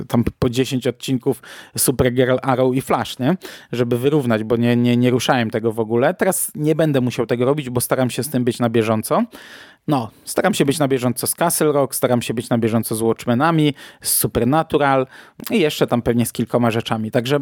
[0.02, 1.41] e, tam po 10 odcinków
[1.78, 3.38] Supergirl, Arrow i Flash, nie?
[3.72, 6.14] Żeby wyrównać, bo nie, nie, nie ruszałem tego w ogóle.
[6.14, 9.24] Teraz nie będę musiał tego robić, bo staram się z tym być na bieżąco.
[9.88, 13.02] No, staram się być na bieżąco z Castle Rock, staram się być na bieżąco z
[13.02, 15.08] Watchmenami, z Supernatural
[15.52, 17.12] i jeszcze tam pewnie z kilkoma rzeczami.
[17.12, 17.39] Także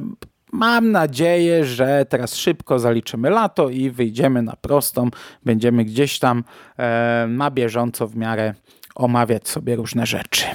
[0.51, 5.09] mam nadzieję, że teraz szybko zaliczymy lato i wyjdziemy na prostą.
[5.45, 6.43] Będziemy gdzieś tam
[6.77, 8.53] e, na bieżąco w miarę
[8.95, 10.45] omawiać sobie różne rzeczy.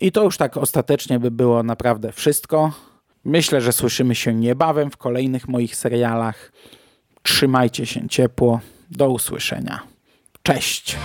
[0.00, 2.72] I to już tak ostatecznie by było naprawdę wszystko.
[3.24, 6.52] Myślę, że słyszymy się niebawem w kolejnych moich serialach.
[7.22, 8.60] Trzymajcie się ciepło.
[8.90, 9.82] Do usłyszenia.
[10.42, 10.96] Cześć.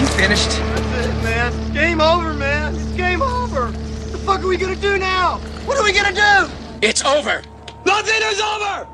[0.00, 0.50] You finished?
[0.50, 1.74] That's it, man.
[1.74, 2.74] Game over, man.
[2.74, 3.72] It's game over.
[3.72, 5.38] What the fuck are we gonna do now?
[5.66, 6.50] What are we gonna do?
[6.82, 7.42] It's over.
[7.86, 8.93] Nothing is over!